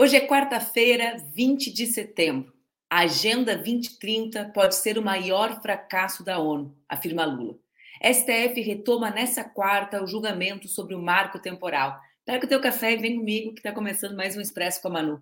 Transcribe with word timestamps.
Hoje 0.00 0.14
é 0.14 0.24
quarta-feira, 0.24 1.16
20 1.34 1.72
de 1.72 1.84
setembro. 1.84 2.52
A 2.88 3.00
Agenda 3.00 3.56
2030 3.56 4.44
pode 4.54 4.76
ser 4.76 4.96
o 4.96 5.02
maior 5.02 5.60
fracasso 5.60 6.22
da 6.22 6.38
ONU, 6.38 6.72
afirma 6.88 7.24
Lula. 7.24 7.58
STF 8.00 8.60
retoma 8.60 9.10
nessa 9.10 9.42
quarta 9.42 10.00
o 10.00 10.06
julgamento 10.06 10.68
sobre 10.68 10.94
o 10.94 11.02
marco 11.02 11.40
temporal. 11.40 11.98
Pega 12.24 12.46
o 12.46 12.48
teu 12.48 12.60
café 12.60 12.92
e 12.92 12.96
vem 12.96 13.16
comigo 13.16 13.52
que 13.52 13.58
está 13.58 13.72
começando 13.72 14.14
mais 14.14 14.36
um 14.36 14.40
Expresso 14.40 14.80
com 14.80 14.86
a 14.86 14.92
Manu. 14.92 15.20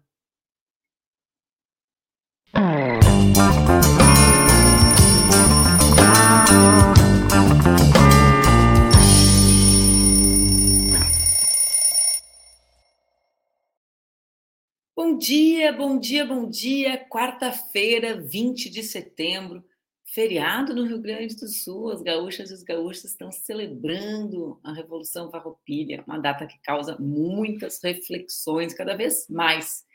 Bom 15.16 15.20
dia, 15.20 15.72
bom 15.72 15.98
dia, 15.98 16.26
bom 16.26 16.46
dia. 16.46 16.98
Quarta-feira, 17.08 18.20
20 18.20 18.68
de 18.68 18.82
setembro, 18.82 19.64
feriado 20.04 20.74
no 20.74 20.84
Rio 20.84 21.00
Grande 21.00 21.34
do 21.36 21.48
Sul. 21.48 21.90
As 21.90 22.02
gaúchas 22.02 22.50
e 22.50 22.52
os 22.52 22.62
gaúchos 22.62 23.06
estão 23.06 23.32
celebrando 23.32 24.60
a 24.62 24.74
Revolução 24.74 25.30
Farroupilha, 25.30 26.04
uma 26.06 26.18
data 26.18 26.46
que 26.46 26.60
causa 26.60 26.98
muitas 27.00 27.82
reflexões, 27.82 28.74
cada 28.74 28.94
vez 28.94 29.26
mais. 29.30 29.86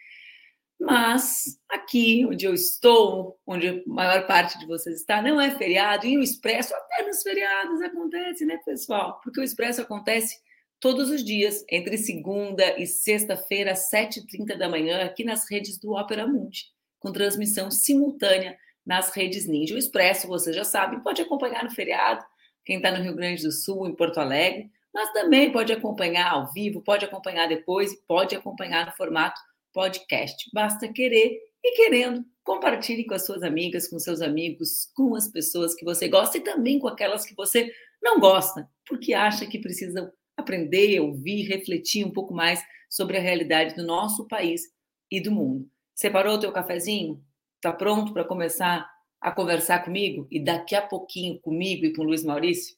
Mas 0.80 1.56
aqui 1.70 2.26
onde 2.26 2.46
eu 2.46 2.56
estou, 2.56 3.40
onde 3.46 3.70
a 3.70 3.82
maior 3.86 4.26
parte 4.26 4.58
de 4.58 4.66
vocês 4.66 4.96
está, 5.02 5.22
não 5.22 5.40
é 5.40 5.52
feriado, 5.52 6.08
e 6.08 6.18
o 6.18 6.24
Expresso 6.24 6.74
até 6.74 7.06
nos 7.06 7.22
feriados 7.22 7.80
acontece, 7.80 8.44
né, 8.44 8.58
pessoal? 8.66 9.22
Porque 9.24 9.40
o 9.40 9.44
Expresso 9.44 9.82
acontece 9.82 10.40
todos 10.82 11.12
os 11.12 11.24
dias, 11.24 11.64
entre 11.70 11.96
segunda 11.98 12.78
e 12.78 12.88
sexta-feira, 12.88 13.72
às 13.72 13.90
7h30 13.92 14.58
da 14.58 14.68
manhã, 14.68 15.06
aqui 15.06 15.24
nas 15.24 15.50
redes 15.50 15.78
do 15.78 15.92
Opera 15.92 16.28
Mundi, 16.28 16.66
com 17.00 17.14
transmissão 17.14 17.70
simultânea 17.70 18.58
nas 18.86 19.12
redes 19.12 19.48
Ninja. 19.48 19.76
O 19.76 19.78
Expresso, 19.78 20.28
você 20.28 20.52
já 20.52 20.64
sabe, 20.64 21.02
pode 21.04 21.22
acompanhar 21.22 21.64
no 21.64 21.70
feriado, 21.70 22.26
quem 22.66 22.78
está 22.78 22.92
no 22.92 23.04
Rio 23.04 23.16
Grande 23.16 23.44
do 23.44 23.52
Sul, 23.52 23.88
em 23.88 23.96
Porto 23.96 24.20
Alegre, 24.20 24.72
mas 24.94 25.14
também 25.14 25.52
pode 25.52 25.72
acompanhar 25.72 26.32
ao 26.32 26.52
vivo, 26.52 26.82
pode 26.82 27.06
acompanhar 27.06 27.48
depois, 27.48 27.96
pode 28.08 28.36
acompanhar 28.36 28.88
no 28.88 28.92
formato 28.94 29.40
podcast. 29.72 30.50
Basta 30.52 30.92
querer 30.92 31.40
e 31.64 31.76
querendo, 31.76 32.26
compartilhe 32.44 33.06
com 33.06 33.14
as 33.14 33.26
suas 33.26 33.44
amigas, 33.44 33.88
com 33.88 34.00
seus 34.00 34.20
amigos, 34.20 34.92
com 34.96 35.16
as 35.16 35.28
pessoas 35.28 35.76
que 35.76 35.86
você 35.86 36.08
gosta 36.08 36.40
e 36.40 36.42
também 36.42 36.80
com 36.80 36.88
aquelas 36.88 37.24
que 37.24 37.36
você 37.36 37.72
não 38.02 38.20
gosta, 38.20 38.68
porque 38.88 39.14
acha 39.14 39.46
que 39.46 39.60
precisam 39.60 40.12
aprender, 40.38 41.00
ouvir, 41.00 41.44
refletir 41.44 42.06
um 42.06 42.12
pouco 42.12 42.34
mais 42.34 42.64
sobre 42.90 43.18
a 43.18 43.22
realidade 43.22 43.76
do 43.76 43.86
nosso 43.86 44.28
país 44.28 44.64
e 45.10 45.22
do 45.22 45.32
mundo. 45.32 45.70
Separou 45.96 46.36
o 46.36 46.40
teu 46.40 46.52
cafezinho? 46.52 47.24
Está 47.58 47.72
pronto 47.72 48.14
para 48.14 48.24
começar 48.24 48.90
a 49.20 49.32
conversar 49.32 49.84
comigo? 49.84 50.28
E 50.32 50.44
daqui 50.44 50.76
a 50.76 50.82
pouquinho 50.82 51.40
comigo 51.40 51.86
e 51.86 51.94
com 51.94 52.02
o 52.02 52.06
Luiz 52.06 52.24
Maurício? 52.24 52.76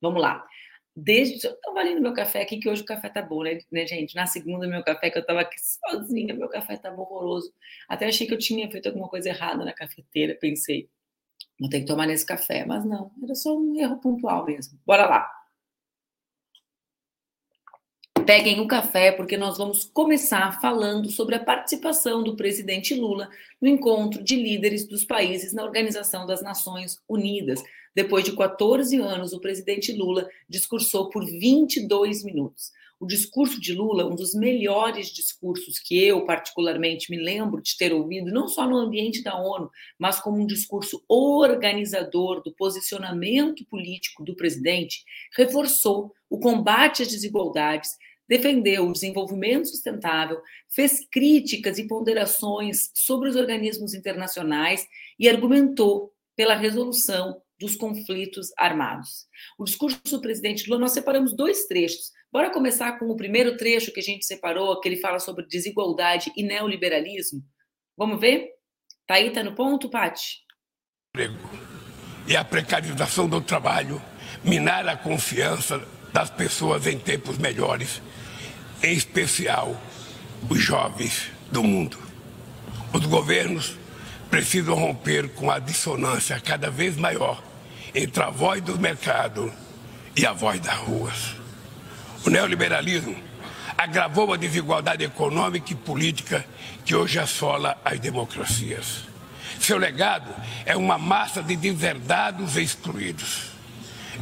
Vamos 0.00 0.20
lá. 0.20 0.44
Desde. 0.96 1.46
Eu 1.46 1.54
estava 1.54 1.80
ali 1.80 1.98
meu 1.98 2.12
café 2.12 2.42
aqui, 2.42 2.58
que 2.58 2.68
hoje 2.68 2.82
o 2.82 2.84
café 2.84 3.08
tá 3.08 3.22
bom, 3.22 3.42
né, 3.42 3.58
né 3.70 3.86
gente? 3.86 4.14
Na 4.14 4.26
segunda, 4.26 4.66
meu 4.66 4.82
café, 4.84 5.10
que 5.10 5.18
eu 5.18 5.22
estava 5.22 5.40
aqui 5.40 5.56
sozinha, 5.58 6.34
meu 6.34 6.48
café 6.48 6.74
estava 6.74 7.00
horroroso. 7.00 7.52
Até 7.88 8.06
achei 8.06 8.26
que 8.26 8.34
eu 8.34 8.38
tinha 8.38 8.70
feito 8.70 8.88
alguma 8.88 9.08
coisa 9.08 9.28
errada 9.28 9.64
na 9.64 9.72
cafeteira, 9.72 10.36
pensei, 10.40 10.88
vou 11.58 11.68
ter 11.68 11.80
que 11.80 11.86
tomar 11.86 12.06
nesse 12.06 12.24
café. 12.24 12.64
Mas 12.64 12.84
não, 12.84 13.10
era 13.22 13.34
só 13.34 13.56
um 13.56 13.78
erro 13.78 14.00
pontual 14.00 14.44
mesmo. 14.46 14.78
Bora 14.86 15.06
lá. 15.06 15.43
Peguem 18.26 18.58
o 18.58 18.66
café, 18.66 19.12
porque 19.12 19.36
nós 19.36 19.58
vamos 19.58 19.84
começar 19.84 20.58
falando 20.58 21.10
sobre 21.10 21.34
a 21.34 21.44
participação 21.44 22.22
do 22.22 22.34
presidente 22.34 22.94
Lula 22.94 23.28
no 23.60 23.68
encontro 23.68 24.24
de 24.24 24.34
líderes 24.34 24.88
dos 24.88 25.04
países 25.04 25.52
na 25.52 25.62
Organização 25.62 26.26
das 26.26 26.40
Nações 26.40 27.02
Unidas. 27.06 27.62
Depois 27.94 28.24
de 28.24 28.34
14 28.34 28.96
anos, 28.96 29.34
o 29.34 29.40
presidente 29.40 29.92
Lula 29.92 30.26
discursou 30.48 31.10
por 31.10 31.22
22 31.26 32.24
minutos. 32.24 32.72
O 32.98 33.06
discurso 33.06 33.60
de 33.60 33.74
Lula, 33.74 34.06
um 34.06 34.14
dos 34.14 34.34
melhores 34.34 35.08
discursos 35.08 35.78
que 35.78 36.02
eu, 36.02 36.24
particularmente, 36.24 37.10
me 37.10 37.22
lembro 37.22 37.60
de 37.60 37.76
ter 37.76 37.92
ouvido, 37.92 38.32
não 38.32 38.48
só 38.48 38.66
no 38.66 38.78
ambiente 38.78 39.22
da 39.22 39.38
ONU, 39.38 39.70
mas 39.98 40.18
como 40.18 40.38
um 40.38 40.46
discurso 40.46 41.04
organizador 41.06 42.42
do 42.42 42.54
posicionamento 42.54 43.66
político 43.66 44.24
do 44.24 44.34
presidente, 44.34 45.04
reforçou 45.36 46.14
o 46.30 46.38
combate 46.38 47.02
às 47.02 47.08
desigualdades, 47.08 47.90
defendeu 48.28 48.88
o 48.88 48.92
desenvolvimento 48.92 49.68
sustentável, 49.68 50.40
fez 50.68 51.06
críticas 51.10 51.78
e 51.78 51.86
ponderações 51.86 52.90
sobre 52.94 53.28
os 53.28 53.36
organismos 53.36 53.94
internacionais 53.94 54.86
e 55.18 55.28
argumentou 55.28 56.12
pela 56.36 56.54
resolução 56.54 57.40
dos 57.58 57.76
conflitos 57.76 58.52
armados. 58.58 59.26
O 59.58 59.64
discurso 59.64 60.00
do 60.10 60.20
presidente 60.20 60.68
Lula, 60.68 60.80
nós 60.80 60.92
separamos 60.92 61.34
dois 61.34 61.66
trechos. 61.66 62.10
Bora 62.32 62.50
começar 62.50 62.98
com 62.98 63.06
o 63.06 63.16
primeiro 63.16 63.56
trecho 63.56 63.92
que 63.92 64.00
a 64.00 64.02
gente 64.02 64.26
separou, 64.26 64.80
que 64.80 64.88
ele 64.88 64.96
fala 64.96 65.18
sobre 65.18 65.46
desigualdade 65.46 66.32
e 66.36 66.42
neoliberalismo. 66.42 67.42
Vamos 67.96 68.20
ver? 68.20 68.50
Tá 69.06 69.14
aí, 69.14 69.30
tá 69.30 69.42
no 69.42 69.54
ponto, 69.54 69.88
Pati? 69.88 70.42
E 72.26 72.36
a 72.36 72.44
precarização 72.44 73.28
do 73.28 73.40
trabalho, 73.40 74.02
minar 74.42 74.88
a 74.88 74.96
confiança 74.96 75.86
das 76.14 76.30
pessoas 76.30 76.86
em 76.86 76.96
tempos 76.96 77.38
melhores 77.38 78.00
em 78.80 78.94
especial 78.94 79.76
os 80.48 80.60
jovens 80.60 81.24
do 81.50 81.60
mundo. 81.64 81.98
Os 82.92 83.04
governos 83.04 83.76
precisam 84.30 84.76
romper 84.76 85.30
com 85.30 85.50
a 85.50 85.58
dissonância 85.58 86.40
cada 86.40 86.70
vez 86.70 86.96
maior 86.96 87.42
entre 87.92 88.22
a 88.22 88.30
voz 88.30 88.62
do 88.62 88.78
mercado 88.78 89.52
e 90.16 90.24
a 90.24 90.32
voz 90.32 90.60
das 90.60 90.76
ruas. 90.76 91.34
O 92.24 92.30
neoliberalismo 92.30 93.16
agravou 93.76 94.32
a 94.32 94.36
desigualdade 94.36 95.02
econômica 95.02 95.72
e 95.72 95.76
política 95.76 96.46
que 96.84 96.94
hoje 96.94 97.18
assola 97.18 97.76
as 97.84 97.98
democracias. 97.98 99.00
Seu 99.58 99.78
legado 99.78 100.32
é 100.64 100.76
uma 100.76 100.96
massa 100.96 101.42
de 101.42 101.56
deserdados 101.56 102.56
e 102.56 102.62
excluídos. 102.62 103.53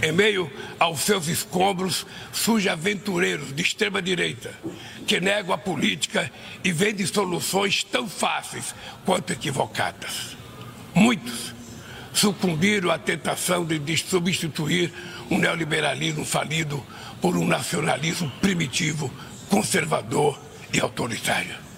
Em 0.01 0.13
meio 0.13 0.51
aos 0.79 1.01
seus 1.01 1.29
escombros, 1.29 2.07
surgem 2.33 2.71
aventureiros 2.71 3.55
de 3.55 3.63
extrema-direita 3.63 4.53
que 5.07 5.21
negam 5.21 5.55
a 5.55 5.59
política 5.59 6.31
e 6.65 6.73
vendem 6.73 7.05
soluções 7.07 7.85
tão 7.85 8.09
fáceis 8.09 8.75
quanto 9.05 9.33
equivocadas. 9.33 10.37
Muitos 10.95 11.55
sucumbiram 12.13 12.91
à 12.91 12.99
tentação 12.99 13.65
de 13.65 13.97
substituir 13.97 14.93
um 15.31 15.39
neoliberalismo 15.39 16.25
falido 16.25 16.85
por 17.21 17.37
um 17.37 17.47
nacionalismo 17.47 18.31
primitivo, 18.41 19.11
conservador 19.49 20.39
e 20.73 20.81
autoritário. 20.81 21.72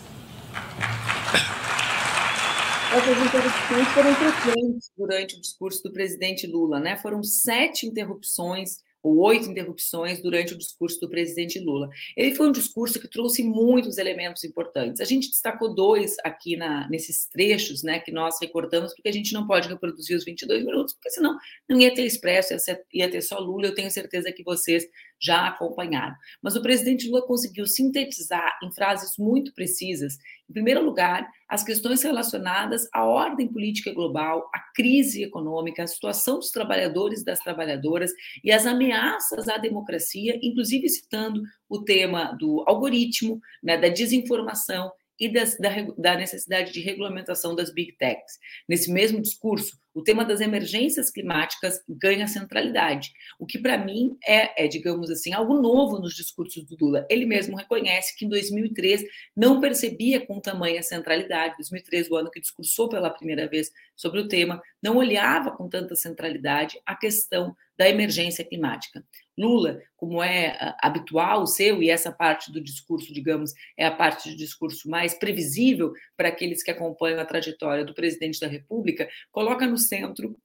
Essas 2.94 3.26
interrupções 3.26 3.88
foram 3.88 4.14
frequentes 4.14 4.92
durante 4.96 5.36
o 5.36 5.40
discurso 5.40 5.82
do 5.82 5.92
presidente 5.92 6.46
Lula, 6.46 6.78
né? 6.78 6.96
Foram 6.96 7.24
sete 7.24 7.86
interrupções 7.86 8.78
ou 9.02 9.18
oito 9.18 9.50
interrupções 9.50 10.22
durante 10.22 10.54
o 10.54 10.56
discurso 10.58 11.00
do 11.00 11.10
presidente 11.10 11.58
Lula. 11.58 11.90
Ele 12.16 12.36
foi 12.36 12.48
um 12.48 12.52
discurso 12.52 13.00
que 13.00 13.08
trouxe 13.08 13.42
muitos 13.42 13.98
elementos 13.98 14.44
importantes. 14.44 15.00
A 15.00 15.04
gente 15.04 15.28
destacou 15.28 15.74
dois 15.74 16.14
aqui 16.22 16.56
na, 16.56 16.88
nesses 16.88 17.26
trechos, 17.26 17.82
né, 17.82 17.98
que 17.98 18.12
nós 18.12 18.36
recordamos, 18.40 18.94
porque 18.94 19.08
a 19.08 19.12
gente 19.12 19.34
não 19.34 19.44
pode 19.44 19.68
reproduzir 19.68 20.16
os 20.16 20.24
22 20.24 20.64
minutos, 20.64 20.94
porque 20.94 21.10
senão 21.10 21.36
não 21.68 21.80
ia 21.80 21.92
ter 21.92 22.06
expresso, 22.06 22.54
ia 22.92 23.10
ter 23.10 23.22
só 23.22 23.40
Lula. 23.40 23.66
Eu 23.66 23.74
tenho 23.74 23.90
certeza 23.90 24.30
que 24.30 24.44
vocês 24.44 24.88
já 25.20 25.48
acompanharam. 25.48 26.14
Mas 26.42 26.56
o 26.56 26.62
presidente 26.62 27.08
Lula 27.08 27.26
conseguiu 27.26 27.66
sintetizar 27.66 28.58
em 28.62 28.70
frases 28.72 29.16
muito 29.18 29.54
precisas, 29.54 30.18
em 30.48 30.52
primeiro 30.52 30.84
lugar, 30.84 31.26
as 31.48 31.64
questões 31.64 32.02
relacionadas 32.02 32.86
à 32.92 33.04
ordem 33.04 33.48
política 33.48 33.92
global, 33.92 34.50
à 34.54 34.58
crise 34.74 35.22
econômica, 35.22 35.82
à 35.82 35.86
situação 35.86 36.38
dos 36.38 36.50
trabalhadores 36.50 37.22
e 37.22 37.24
das 37.24 37.38
trabalhadoras 37.40 38.12
e 38.42 38.52
as 38.52 38.66
ameaças 38.66 39.48
à 39.48 39.56
democracia, 39.56 40.38
inclusive 40.42 40.88
citando 40.88 41.42
o 41.68 41.82
tema 41.82 42.36
do 42.38 42.62
algoritmo, 42.66 43.40
né, 43.62 43.78
da 43.78 43.88
desinformação 43.88 44.92
e 45.18 45.28
das, 45.28 45.56
da, 45.58 45.70
da, 45.96 46.16
necessidade 46.16 46.72
de 46.72 46.80
regulamentação 46.80 47.54
das 47.54 47.72
big 47.72 47.92
techs. 47.92 48.38
Nesse 48.68 48.92
mesmo 48.92 49.20
discurso, 49.20 49.78
o 49.94 50.02
tema 50.02 50.24
das 50.24 50.40
emergências 50.40 51.08
climáticas 51.10 51.80
ganha 51.88 52.26
centralidade, 52.26 53.12
o 53.38 53.46
que 53.46 53.58
para 53.58 53.78
mim 53.78 54.16
é, 54.26 54.64
é, 54.64 54.68
digamos 54.68 55.08
assim, 55.08 55.32
algo 55.32 55.54
novo 55.54 56.00
nos 56.00 56.16
discursos 56.16 56.64
do 56.64 56.76
Lula. 56.80 57.06
Ele 57.08 57.24
mesmo 57.24 57.56
reconhece 57.56 58.16
que 58.16 58.24
em 58.24 58.28
2003 58.28 59.04
não 59.36 59.60
percebia 59.60 60.26
com 60.26 60.40
tamanha 60.40 60.82
centralidade, 60.82 61.56
2003, 61.58 62.10
o 62.10 62.16
ano 62.16 62.30
que 62.30 62.40
discursou 62.40 62.88
pela 62.88 63.10
primeira 63.10 63.48
vez 63.48 63.70
sobre 63.94 64.20
o 64.20 64.26
tema, 64.26 64.60
não 64.82 64.96
olhava 64.96 65.52
com 65.52 65.68
tanta 65.68 65.94
centralidade 65.94 66.80
a 66.84 66.96
questão 66.96 67.54
da 67.76 67.88
emergência 67.88 68.44
climática. 68.44 69.04
Lula, 69.36 69.80
como 69.96 70.22
é 70.22 70.56
ah, 70.60 70.76
habitual 70.82 71.42
o 71.42 71.46
seu, 71.46 71.82
e 71.82 71.90
essa 71.90 72.12
parte 72.12 72.52
do 72.52 72.60
discurso, 72.60 73.12
digamos, 73.12 73.52
é 73.76 73.84
a 73.86 73.90
parte 73.90 74.30
do 74.30 74.36
discurso 74.36 74.88
mais 74.88 75.14
previsível 75.14 75.92
para 76.16 76.28
aqueles 76.28 76.62
que 76.62 76.70
acompanham 76.70 77.20
a 77.20 77.24
trajetória 77.24 77.84
do 77.84 77.94
presidente 77.94 78.40
da 78.40 78.46
República, 78.46 79.08
coloca 79.30 79.66
no 79.66 79.78
centro 79.78 80.36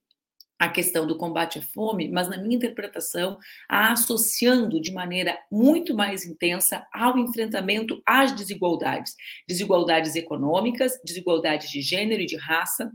a 0.58 0.68
questão 0.68 1.08
do 1.08 1.18
combate 1.18 1.58
à 1.58 1.62
fome, 1.62 2.10
mas 2.10 2.28
na 2.28 2.38
minha 2.38 2.58
interpretação, 2.58 3.38
a 3.68 3.94
associando 3.94 4.82
de 4.82 4.92
maneira 4.92 5.40
muito 5.50 5.96
mais 5.96 6.26
intensa 6.26 6.86
ao 6.94 7.18
enfrentamento 7.18 8.02
às 8.06 8.36
desigualdades, 8.36 9.16
desigualdades 9.48 10.16
econômicas, 10.16 11.00
desigualdades 11.06 11.70
de 11.70 11.82
gênero 11.82 12.22
e 12.22 12.26
de 12.26 12.36
raça, 12.36 12.92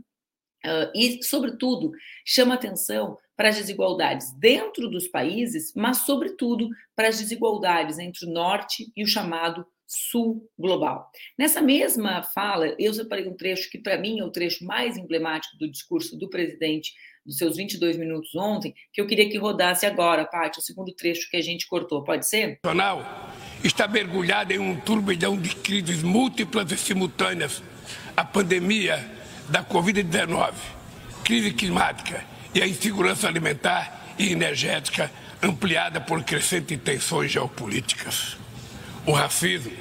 Uh, 0.65 0.89
e, 0.95 1.21
sobretudo, 1.21 1.91
chama 2.25 2.55
atenção 2.55 3.19
para 3.35 3.49
as 3.49 3.57
desigualdades 3.57 4.31
dentro 4.33 4.89
dos 4.89 5.07
países, 5.07 5.73
mas, 5.75 5.99
sobretudo, 5.99 6.69
para 6.95 7.09
as 7.09 7.19
desigualdades 7.19 7.99
entre 7.99 8.25
o 8.25 8.31
norte 8.31 8.91
e 8.95 9.03
o 9.03 9.07
chamado 9.07 9.65
sul 9.87 10.49
global. 10.57 11.11
Nessa 11.37 11.61
mesma 11.61 12.23
fala, 12.23 12.75
eu 12.79 12.93
separei 12.93 13.27
um 13.27 13.35
trecho 13.35 13.69
que, 13.69 13.77
para 13.77 13.97
mim, 13.97 14.19
é 14.19 14.23
o 14.23 14.31
trecho 14.31 14.65
mais 14.65 14.97
emblemático 14.97 15.57
do 15.57 15.69
discurso 15.69 16.17
do 16.17 16.29
presidente 16.29 16.93
dos 17.25 17.37
seus 17.37 17.57
22 17.57 17.97
minutos 17.97 18.35
ontem, 18.35 18.73
que 18.93 19.01
eu 19.01 19.07
queria 19.07 19.29
que 19.29 19.37
rodasse 19.37 19.85
agora, 19.85 20.25
Paty, 20.25 20.59
o 20.59 20.61
segundo 20.61 20.93
trecho 20.93 21.29
que 21.29 21.37
a 21.37 21.41
gente 21.41 21.67
cortou. 21.67 22.03
Pode 22.03 22.27
ser? 22.27 22.59
Nacional 22.63 23.31
está 23.63 23.87
mergulhado 23.87 24.53
em 24.53 24.59
um 24.59 24.79
turbilhão 24.79 25.37
de 25.37 25.55
crises 25.55 26.03
múltiplas 26.03 26.71
e 26.71 26.77
simultâneas. 26.77 27.63
A 28.15 28.23
pandemia 28.23 29.03
da 29.49 29.63
Covid-19, 29.63 30.53
crise 31.23 31.51
climática 31.51 32.34
e 32.55 32.61
a 32.61 32.67
insegurança 32.67 33.27
alimentar 33.27 34.15
e 34.17 34.31
energética 34.31 35.11
ampliada 35.43 35.99
por 35.99 36.23
crescentes 36.23 36.79
tensões 36.81 37.29
geopolíticas. 37.29 38.37
O 39.05 39.11
racismo, 39.11 39.73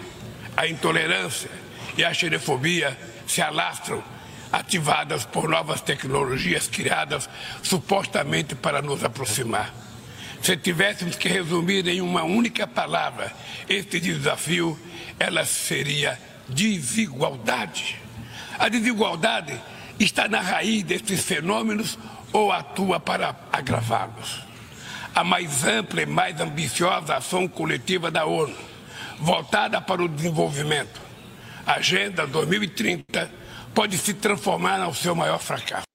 a 0.57 0.67
intolerância 0.67 1.49
e 1.97 2.05
a 2.05 2.13
xenofobia 2.13 2.99
se 3.29 3.41
alastram, 3.41 4.03
ativadas 4.51 5.25
por 5.25 5.49
novas 5.49 5.81
tecnologias 5.81 6.67
criadas 6.67 7.31
supostamente 7.63 8.55
para 8.57 8.83
nos 8.83 9.05
aproximar. 9.05 9.73
Se 10.43 10.57
tivéssemos 10.57 11.17
que 11.17 11.29
resumir 11.29 11.87
em 11.89 12.01
uma 12.01 12.25
única 12.25 12.67
palavra 12.67 13.33
este 13.69 13.99
desafio, 14.01 14.79
ela 15.19 15.45
seria 15.45 16.21
desigualdade. 16.49 17.97
A 18.59 18.69
desigualdade 18.69 19.59
está 19.99 20.29
na 20.29 20.41
raiz 20.41 20.83
desses 20.83 21.25
fenômenos 21.25 21.99
ou 22.35 22.51
atua 22.51 22.99
para 22.99 23.37
agravá-los. 23.53 24.43
A 25.15 25.23
mais 25.23 25.65
ampla 25.65 26.03
e 26.03 26.07
mais 26.07 26.41
ambiciosa 26.41 27.17
ação 27.17 27.47
coletiva 27.47 28.11
da 28.11 28.27
ONU, 28.27 28.57
voltada 29.21 29.81
para 29.81 30.03
o 30.03 30.09
desenvolvimento, 30.09 31.01
Agenda 31.65 32.27
2030, 32.27 33.31
pode 33.73 33.97
se 33.97 34.13
transformar 34.13 34.79
no 34.79 34.93
seu 34.93 35.15
maior 35.15 35.39
fracasso. 35.39 35.87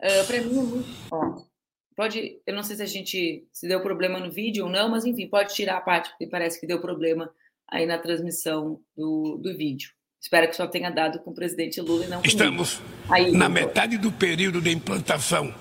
Uh, 0.00 0.26
para 0.26 0.40
mim 0.40 0.80
é 0.80 1.52
pode. 1.94 2.40
Eu 2.46 2.54
não 2.54 2.62
sei 2.62 2.76
se 2.76 2.82
a 2.82 2.86
gente 2.86 3.46
se 3.52 3.68
deu 3.68 3.80
problema 3.80 4.18
no 4.18 4.30
vídeo 4.30 4.64
ou 4.64 4.70
não, 4.70 4.88
mas 4.88 5.04
enfim, 5.04 5.28
pode 5.28 5.54
tirar 5.54 5.76
a 5.76 5.80
parte, 5.80 6.08
porque 6.10 6.26
parece 6.26 6.58
que 6.58 6.66
deu 6.66 6.80
problema 6.80 7.32
aí 7.68 7.86
na 7.86 7.98
transmissão 7.98 8.80
do, 8.96 9.38
do 9.40 9.56
vídeo. 9.56 9.92
Espero 10.22 10.48
que 10.48 10.54
só 10.54 10.68
tenha 10.68 10.88
dado 10.88 11.18
com 11.18 11.32
o 11.32 11.34
presidente 11.34 11.80
Lula 11.80 12.04
e 12.04 12.08
não 12.08 12.22
Estamos 12.24 12.80
Aí, 13.10 13.32
na 13.32 13.48
metade 13.48 13.98
do 13.98 14.12
período 14.12 14.60
de 14.60 14.70
implantação 14.70 15.52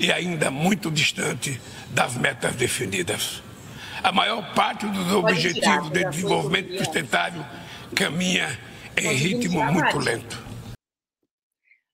e 0.00 0.10
ainda 0.10 0.50
muito 0.50 0.90
distante 0.90 1.60
das 1.90 2.16
metas 2.16 2.56
definidas. 2.56 3.40
A 4.02 4.10
maior 4.10 4.52
parte 4.52 4.84
dos 4.86 5.12
Pode 5.12 5.14
objetivos 5.14 5.62
tirar, 5.62 5.90
de 5.90 6.10
desenvolvimento 6.10 6.76
sustentável 6.76 7.44
caminha 7.94 8.58
em 8.96 9.04
Pode 9.04 9.14
ritmo 9.14 9.64
muito 9.64 9.98
lento. 9.98 10.44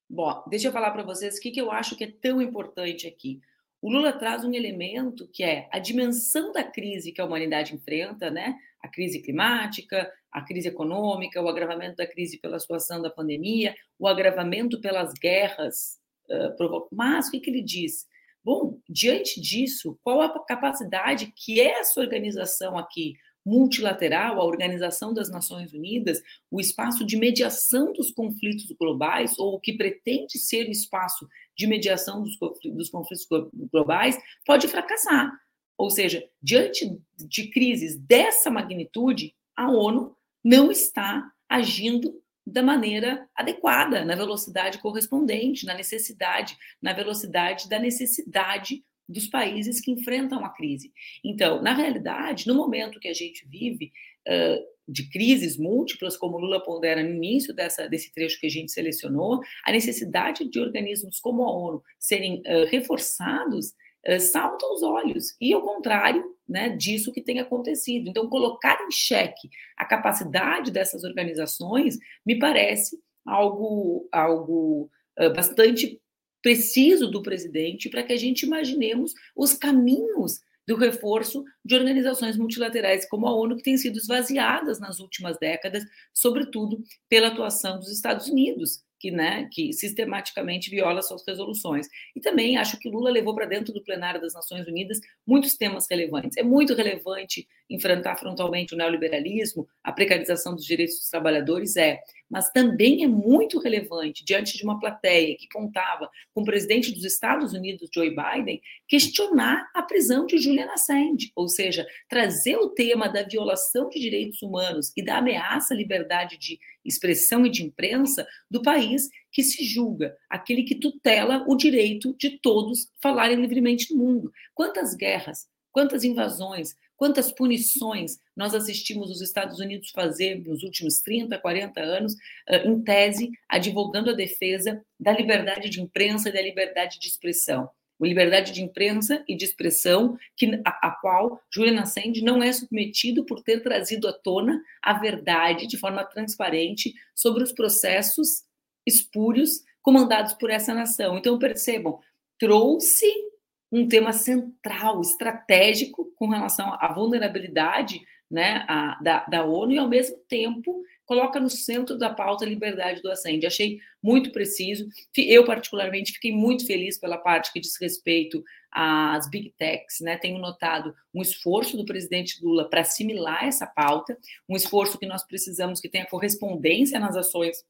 Bom, 0.08 0.42
deixa 0.48 0.68
eu 0.68 0.72
falar 0.72 0.92
para 0.92 1.02
vocês 1.02 1.36
o 1.36 1.40
que, 1.40 1.50
que 1.50 1.60
eu 1.60 1.70
acho 1.70 1.94
que 1.94 2.04
é 2.04 2.10
tão 2.10 2.40
importante 2.40 3.06
aqui. 3.06 3.42
O 3.82 3.90
Lula 3.90 4.12
traz 4.12 4.42
um 4.42 4.54
elemento 4.54 5.28
que 5.30 5.44
é 5.44 5.68
a 5.70 5.78
dimensão 5.78 6.50
da 6.50 6.64
crise 6.64 7.12
que 7.12 7.20
a 7.20 7.26
humanidade 7.26 7.74
enfrenta, 7.74 8.30
né? 8.30 8.56
A 8.82 8.88
crise 8.88 9.20
climática, 9.20 10.10
a 10.32 10.42
crise 10.42 10.68
econômica, 10.68 11.42
o 11.42 11.48
agravamento 11.48 11.96
da 11.96 12.06
crise 12.06 12.38
pela 12.38 12.58
situação 12.58 13.02
da 13.02 13.10
pandemia, 13.10 13.74
o 13.98 14.06
agravamento 14.06 14.80
pelas 14.80 15.12
guerras. 15.14 15.98
Uh, 16.28 16.86
mas 16.92 17.28
o 17.28 17.30
que, 17.32 17.40
que 17.40 17.50
ele 17.50 17.62
diz? 17.62 18.06
Bom, 18.42 18.78
diante 18.88 19.40
disso, 19.40 19.98
qual 20.02 20.22
a 20.22 20.44
capacidade 20.44 21.32
que 21.36 21.60
essa 21.60 22.00
organização 22.00 22.78
aqui, 22.78 23.14
multilateral, 23.44 24.40
a 24.40 24.44
Organização 24.44 25.12
das 25.12 25.30
Nações 25.30 25.72
Unidas, 25.72 26.22
o 26.50 26.60
espaço 26.60 27.04
de 27.04 27.16
mediação 27.16 27.92
dos 27.92 28.10
conflitos 28.10 28.70
globais, 28.78 29.38
ou 29.38 29.54
o 29.54 29.60
que 29.60 29.76
pretende 29.76 30.38
ser 30.38 30.68
o 30.68 30.70
espaço 30.70 31.26
de 31.56 31.66
mediação 31.66 32.22
dos 32.22 32.90
conflitos 32.90 33.26
globais, 33.72 34.18
pode 34.46 34.68
fracassar. 34.68 35.30
Ou 35.76 35.90
seja, 35.90 36.22
diante 36.42 36.98
de 37.16 37.50
crises 37.50 37.98
dessa 37.98 38.50
magnitude, 38.50 39.34
a 39.56 39.70
ONU 39.70 40.14
não 40.44 40.70
está 40.70 41.30
agindo 41.48 42.20
da 42.46 42.62
maneira 42.62 43.28
adequada, 43.34 44.04
na 44.04 44.14
velocidade 44.14 44.78
correspondente, 44.78 45.66
na 45.66 45.74
necessidade, 45.74 46.56
na 46.80 46.92
velocidade 46.92 47.68
da 47.68 47.78
necessidade 47.78 48.82
dos 49.08 49.26
países 49.26 49.80
que 49.80 49.90
enfrentam 49.90 50.44
a 50.44 50.50
crise. 50.50 50.92
Então, 51.24 51.60
na 51.60 51.74
realidade, 51.74 52.46
no 52.46 52.54
momento 52.54 53.00
que 53.00 53.08
a 53.08 53.14
gente 53.14 53.46
vive 53.46 53.92
uh, 54.28 54.64
de 54.88 55.08
crises 55.08 55.56
múltiplas, 55.56 56.16
como 56.16 56.38
Lula 56.38 56.62
pondera 56.62 57.02
no 57.02 57.10
início 57.10 57.52
dessa, 57.52 57.88
desse 57.88 58.12
trecho 58.12 58.40
que 58.40 58.46
a 58.46 58.50
gente 58.50 58.72
selecionou, 58.72 59.40
a 59.64 59.72
necessidade 59.72 60.48
de 60.48 60.60
organismos 60.60 61.18
como 61.20 61.42
a 61.42 61.52
ONU 61.52 61.82
serem 61.98 62.40
uh, 62.40 62.66
reforçados 62.68 63.72
salta 64.18 64.66
aos 64.66 64.82
olhos. 64.82 65.36
E, 65.40 65.52
ao 65.52 65.62
contrário, 65.62 66.36
né, 66.48 66.68
disso 66.70 67.12
que 67.12 67.22
tem 67.22 67.38
acontecido. 67.38 68.08
Então, 68.08 68.28
colocar 68.28 68.78
em 68.82 68.90
xeque 68.90 69.48
a 69.76 69.84
capacidade 69.84 70.70
dessas 70.70 71.04
organizações 71.04 71.98
me 72.26 72.38
parece 72.38 72.98
algo, 73.24 74.08
algo 74.10 74.90
uh, 75.18 75.32
bastante 75.32 76.00
preciso 76.42 77.10
do 77.10 77.22
presidente 77.22 77.88
para 77.88 78.02
que 78.02 78.12
a 78.12 78.16
gente 78.16 78.44
imaginemos 78.44 79.14
os 79.36 79.52
caminhos 79.52 80.40
do 80.66 80.76
reforço 80.76 81.44
de 81.64 81.74
organizações 81.74 82.36
multilaterais 82.36 83.08
como 83.08 83.26
a 83.26 83.34
ONU, 83.34 83.56
que 83.56 83.62
têm 83.62 83.76
sido 83.76 83.98
esvaziadas 83.98 84.78
nas 84.78 85.00
últimas 85.00 85.38
décadas, 85.38 85.84
sobretudo 86.12 86.82
pela 87.08 87.28
atuação 87.28 87.78
dos 87.78 87.90
Estados 87.90 88.28
Unidos, 88.28 88.82
que, 89.00 89.10
né, 89.10 89.48
que 89.50 89.72
sistematicamente 89.72 90.68
viola 90.68 91.00
suas 91.00 91.24
resoluções. 91.26 91.88
E 92.14 92.20
também 92.20 92.58
acho 92.58 92.78
que 92.78 92.90
Lula 92.90 93.10
levou 93.10 93.34
para 93.34 93.46
dentro 93.46 93.72
do 93.72 93.82
plenário 93.82 94.20
das 94.20 94.34
Nações 94.34 94.66
Unidas 94.68 95.00
muitos 95.26 95.56
temas 95.56 95.86
relevantes. 95.90 96.36
É 96.36 96.42
muito 96.42 96.74
relevante 96.74 97.48
enfrentar 97.68 98.16
frontalmente 98.16 98.74
o 98.74 98.76
neoliberalismo, 98.76 99.66
a 99.82 99.90
precarização 99.90 100.54
dos 100.54 100.66
direitos 100.66 100.96
dos 100.96 101.08
trabalhadores, 101.08 101.76
é 101.76 102.00
mas 102.30 102.50
também 102.50 103.02
é 103.02 103.08
muito 103.08 103.58
relevante, 103.58 104.24
diante 104.24 104.56
de 104.56 104.62
uma 104.62 104.78
plateia 104.78 105.36
que 105.36 105.48
contava 105.48 106.08
com 106.32 106.42
o 106.42 106.44
presidente 106.44 106.92
dos 106.92 107.04
Estados 107.04 107.52
Unidos, 107.52 107.90
Joe 107.92 108.10
Biden, 108.10 108.62
questionar 108.86 109.68
a 109.74 109.82
prisão 109.82 110.26
de 110.26 110.38
Julian 110.38 110.70
Assange, 110.72 111.32
ou 111.34 111.48
seja, 111.48 111.84
trazer 112.08 112.56
o 112.56 112.68
tema 112.68 113.08
da 113.08 113.24
violação 113.24 113.88
de 113.88 113.98
direitos 113.98 114.40
humanos 114.42 114.92
e 114.96 115.04
da 115.04 115.18
ameaça 115.18 115.74
à 115.74 115.76
liberdade 115.76 116.38
de 116.38 116.58
expressão 116.84 117.44
e 117.44 117.50
de 117.50 117.64
imprensa 117.64 118.26
do 118.50 118.62
país 118.62 119.08
que 119.32 119.42
se 119.42 119.64
julga, 119.64 120.16
aquele 120.28 120.62
que 120.62 120.74
tutela 120.74 121.44
o 121.48 121.56
direito 121.56 122.14
de 122.16 122.38
todos 122.38 122.88
falarem 123.02 123.40
livremente 123.40 123.92
no 123.94 124.02
mundo. 124.02 124.32
Quantas 124.54 124.94
guerras, 124.94 125.46
quantas 125.72 126.04
invasões, 126.04 126.74
Quantas 127.00 127.32
punições 127.32 128.18
nós 128.36 128.54
assistimos 128.54 129.10
os 129.10 129.22
Estados 129.22 129.58
Unidos 129.58 129.88
fazer 129.88 130.46
nos 130.46 130.62
últimos 130.62 131.00
30, 131.00 131.38
40 131.38 131.80
anos, 131.80 132.14
em 132.46 132.78
tese, 132.82 133.30
advogando 133.48 134.10
a 134.10 134.12
defesa 134.12 134.84
da 135.00 135.10
liberdade 135.10 135.70
de 135.70 135.80
imprensa 135.80 136.28
e 136.28 136.32
da 136.32 136.42
liberdade 136.42 137.00
de 137.00 137.08
expressão. 137.08 137.70
Liberdade 137.98 138.52
de 138.52 138.62
imprensa 138.62 139.24
e 139.26 139.34
de 139.34 139.46
expressão, 139.46 140.18
que, 140.36 140.60
a, 140.62 140.88
a 140.88 140.90
qual 140.90 141.40
Julian 141.50 141.80
Assange 141.80 142.20
não 142.20 142.42
é 142.42 142.52
submetido 142.52 143.24
por 143.24 143.42
ter 143.42 143.62
trazido 143.62 144.06
à 144.06 144.12
tona 144.12 144.62
a 144.82 144.92
verdade 144.92 145.66
de 145.66 145.78
forma 145.78 146.04
transparente 146.04 146.92
sobre 147.14 147.42
os 147.42 147.50
processos 147.50 148.42
espúrios 148.86 149.64
comandados 149.80 150.34
por 150.34 150.50
essa 150.50 150.74
nação. 150.74 151.16
Então, 151.16 151.38
percebam, 151.38 151.98
trouxe 152.38 153.29
um 153.70 153.86
tema 153.86 154.12
central, 154.12 155.00
estratégico 155.00 156.12
com 156.16 156.28
relação 156.28 156.74
à 156.74 156.92
vulnerabilidade 156.92 158.00
né, 158.30 158.64
a, 158.68 158.98
da, 159.02 159.24
da 159.26 159.44
ONU 159.44 159.72
e, 159.72 159.78
ao 159.78 159.88
mesmo 159.88 160.16
tempo, 160.28 160.84
coloca 161.04 161.40
no 161.40 161.50
centro 161.50 161.98
da 161.98 162.08
pauta 162.08 162.44
a 162.44 162.48
liberdade 162.48 163.02
do 163.02 163.10
assente. 163.10 163.44
Achei 163.44 163.80
muito 164.00 164.30
preciso. 164.30 164.86
Eu, 165.16 165.44
particularmente, 165.44 166.12
fiquei 166.12 166.30
muito 166.30 166.64
feliz 166.64 166.96
pela 166.98 167.18
parte 167.18 167.52
que 167.52 167.58
diz 167.58 167.76
respeito 167.80 168.44
às 168.70 169.28
big 169.28 169.52
techs. 169.58 169.98
Né? 170.00 170.16
Tenho 170.16 170.38
notado 170.38 170.94
um 171.12 171.20
esforço 171.20 171.76
do 171.76 171.84
presidente 171.84 172.38
Lula 172.40 172.70
para 172.70 172.82
assimilar 172.82 173.44
essa 173.44 173.66
pauta, 173.66 174.16
um 174.48 174.54
esforço 174.54 174.98
que 174.98 175.06
nós 175.06 175.26
precisamos 175.26 175.80
que 175.80 175.88
tenha 175.88 176.06
correspondência 176.06 177.00
nas 177.00 177.16
ações 177.16 177.64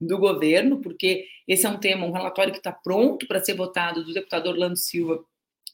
do 0.00 0.18
governo, 0.18 0.80
porque 0.80 1.26
esse 1.46 1.66
é 1.66 1.68
um 1.68 1.78
tema, 1.78 2.06
um 2.06 2.12
relatório 2.12 2.52
que 2.52 2.58
está 2.58 2.72
pronto 2.72 3.26
para 3.26 3.44
ser 3.44 3.54
votado 3.54 4.04
do 4.04 4.14
deputado 4.14 4.48
Orlando 4.48 4.76
Silva 4.76 5.22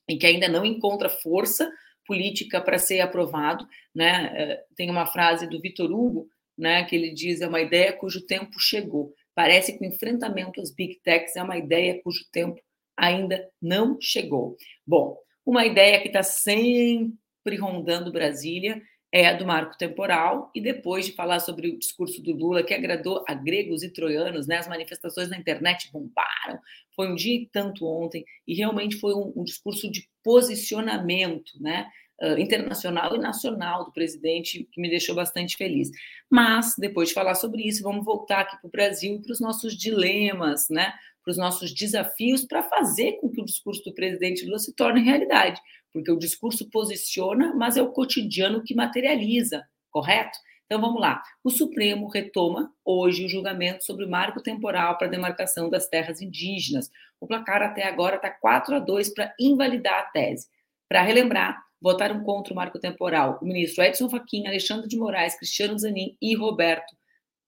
e 0.09 0.17
que 0.17 0.27
ainda 0.27 0.49
não 0.49 0.65
encontra 0.65 1.09
força 1.09 1.71
política 2.05 2.61
para 2.61 2.79
ser 2.79 3.01
aprovado, 3.01 3.67
né? 3.95 4.33
Eh, 4.35 4.65
tem 4.77 4.91
uma 4.91 5.07
frase 5.07 5.49
do 5.49 5.61
Vitor 5.61 5.91
Hugo, 5.91 6.29
né, 6.57 6.85
que 6.85 6.97
ele 6.97 7.13
diz 7.13 7.41
é 7.41 7.49
uma 7.49 7.61
ideia 7.61 7.93
cujo 7.93 8.25
tempo 8.25 8.59
chegou. 8.59 9.13
Parece 9.35 9.77
que 9.77 9.85
o 9.85 9.89
enfrentamento 9.89 10.61
às 10.61 10.71
big 10.71 11.01
techs 11.03 11.37
é 11.37 11.43
uma 11.43 11.59
ideia 11.59 12.01
cujo 12.03 12.25
tempo 12.33 12.59
ainda 12.97 13.47
não 13.61 13.99
chegou. 14.01 14.57
Bom, 14.87 15.19
uma 15.45 15.67
ideia 15.67 16.01
que 16.01 16.07
está 16.07 16.23
sempre 16.23 17.57
rondando 17.59 18.13
Brasília 18.13 18.81
é 19.13 19.35
do 19.35 19.47
marco 19.47 19.77
temporal, 19.79 20.51
e 20.55 20.61
depois 20.61 21.07
de 21.07 21.13
falar 21.13 21.41
sobre 21.41 21.69
o 21.69 21.79
discurso 21.79 22.23
do 22.23 22.33
Lula, 22.33 22.63
que 22.63 22.75
agradou 22.75 23.25
a 23.29 23.35
gregos 23.35 23.83
e 23.83 23.93
troianos, 23.93 24.47
né, 24.47 24.59
as 24.59 24.69
manifestações 24.69 25.29
na 25.29 25.39
internet 25.39 25.91
bombaram, 25.93 26.61
foi 26.95 27.09
um 27.09 27.15
dia 27.15 27.35
e 27.35 27.47
tanto 27.47 27.87
ontem, 27.87 28.25
e 28.47 28.55
realmente 28.55 28.97
foi 28.97 29.15
um, 29.15 29.33
um 29.37 29.45
discurso 29.45 29.91
de 29.91 30.09
posicionamento, 30.23 31.53
né, 31.61 31.87
uh, 32.21 32.39
internacional 32.39 33.15
e 33.15 33.19
nacional 33.19 33.85
do 33.85 33.93
presidente, 33.93 34.69
que 34.73 34.81
me 34.81 34.91
deixou 34.91 35.15
bastante 35.15 35.57
feliz. 35.57 35.91
Mas, 36.29 36.75
depois 36.79 37.09
de 37.09 37.15
falar 37.15 37.35
sobre 37.37 37.63
isso, 37.63 37.83
vamos 37.83 38.05
voltar 38.05 38.41
aqui 38.41 38.57
para 38.59 38.69
o 38.69 38.71
Brasil 38.71 39.17
e 39.17 39.23
para 39.23 39.33
os 39.33 39.41
nossos 39.41 39.77
dilemas, 39.77 40.69
né? 40.69 40.93
para 41.27 41.33
os 41.33 41.39
nossos 41.39 41.75
desafios, 41.75 42.45
para 42.45 42.63
fazer 42.63 43.15
com 43.15 43.29
que 43.29 43.41
o 43.41 43.45
discurso 43.45 43.83
do 43.83 43.93
presidente 43.93 44.45
Lula 44.45 44.61
se 44.61 44.73
torne 44.73 45.01
realidade. 45.01 45.61
Porque 45.97 46.13
o 46.13 46.19
discurso 46.19 46.69
posiciona, 46.69 47.55
mas 47.55 47.79
é 47.79 47.83
o 47.83 47.91
cotidiano 47.91 48.63
que 48.63 48.75
materializa, 48.75 49.67
correto? 49.91 50.39
Então 50.67 50.79
vamos 50.79 51.01
lá. 51.01 51.23
O 51.43 51.49
Supremo 51.49 52.07
retoma 52.07 52.71
hoje 52.85 53.25
o 53.25 53.29
julgamento 53.31 53.83
sobre 53.83 54.05
o 54.05 54.11
marco 54.11 54.43
temporal 54.43 54.99
para 54.99 55.07
a 55.07 55.11
demarcação 55.11 55.71
das 55.71 55.89
terras 55.89 56.21
indígenas. 56.21 56.91
O 57.19 57.27
placar 57.27 57.63
até 57.63 57.89
agora 57.89 58.17
está 58.17 58.29
4 58.29 58.77
a 58.77 58.79
2 58.79 59.15
para 59.15 59.35
invalidar 59.41 60.01
a 60.01 60.03
tese. 60.11 60.49
Para 60.87 61.01
relembrar, 61.01 61.65
votaram 61.81 62.23
contra 62.23 62.53
o 62.53 62.57
marco 62.57 62.79
temporal 62.79 63.39
o 63.41 63.47
ministro 63.47 63.83
Edson 63.83 64.11
Fachin, 64.11 64.47
Alexandre 64.47 64.87
de 64.87 64.99
Moraes, 64.99 65.35
Cristiano 65.39 65.79
Zanin 65.79 66.15
e 66.21 66.37
Roberto 66.37 66.95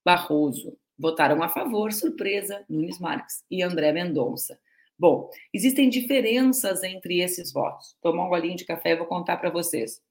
Barroso. 0.03 0.75
Votaram 0.99 1.43
a 1.43 1.51
favor, 1.51 1.93
surpresa, 1.93 2.65
Nunes 2.67 2.99
Marques 2.99 3.45
e 3.51 3.63
André 3.63 3.93
Mendonça. 3.93 4.59
Bom, 4.99 5.31
existem 5.55 5.89
diferenças 5.89 6.83
entre 6.83 7.21
esses 7.21 7.53
votos. 7.53 7.97
Tomar 8.03 8.27
um 8.27 8.29
golinho 8.29 8.57
de 8.57 8.65
café 8.65 8.91
e 8.91 8.97
vou 8.97 9.07
contar 9.07 9.37
para 9.37 9.51
vocês. 9.51 10.03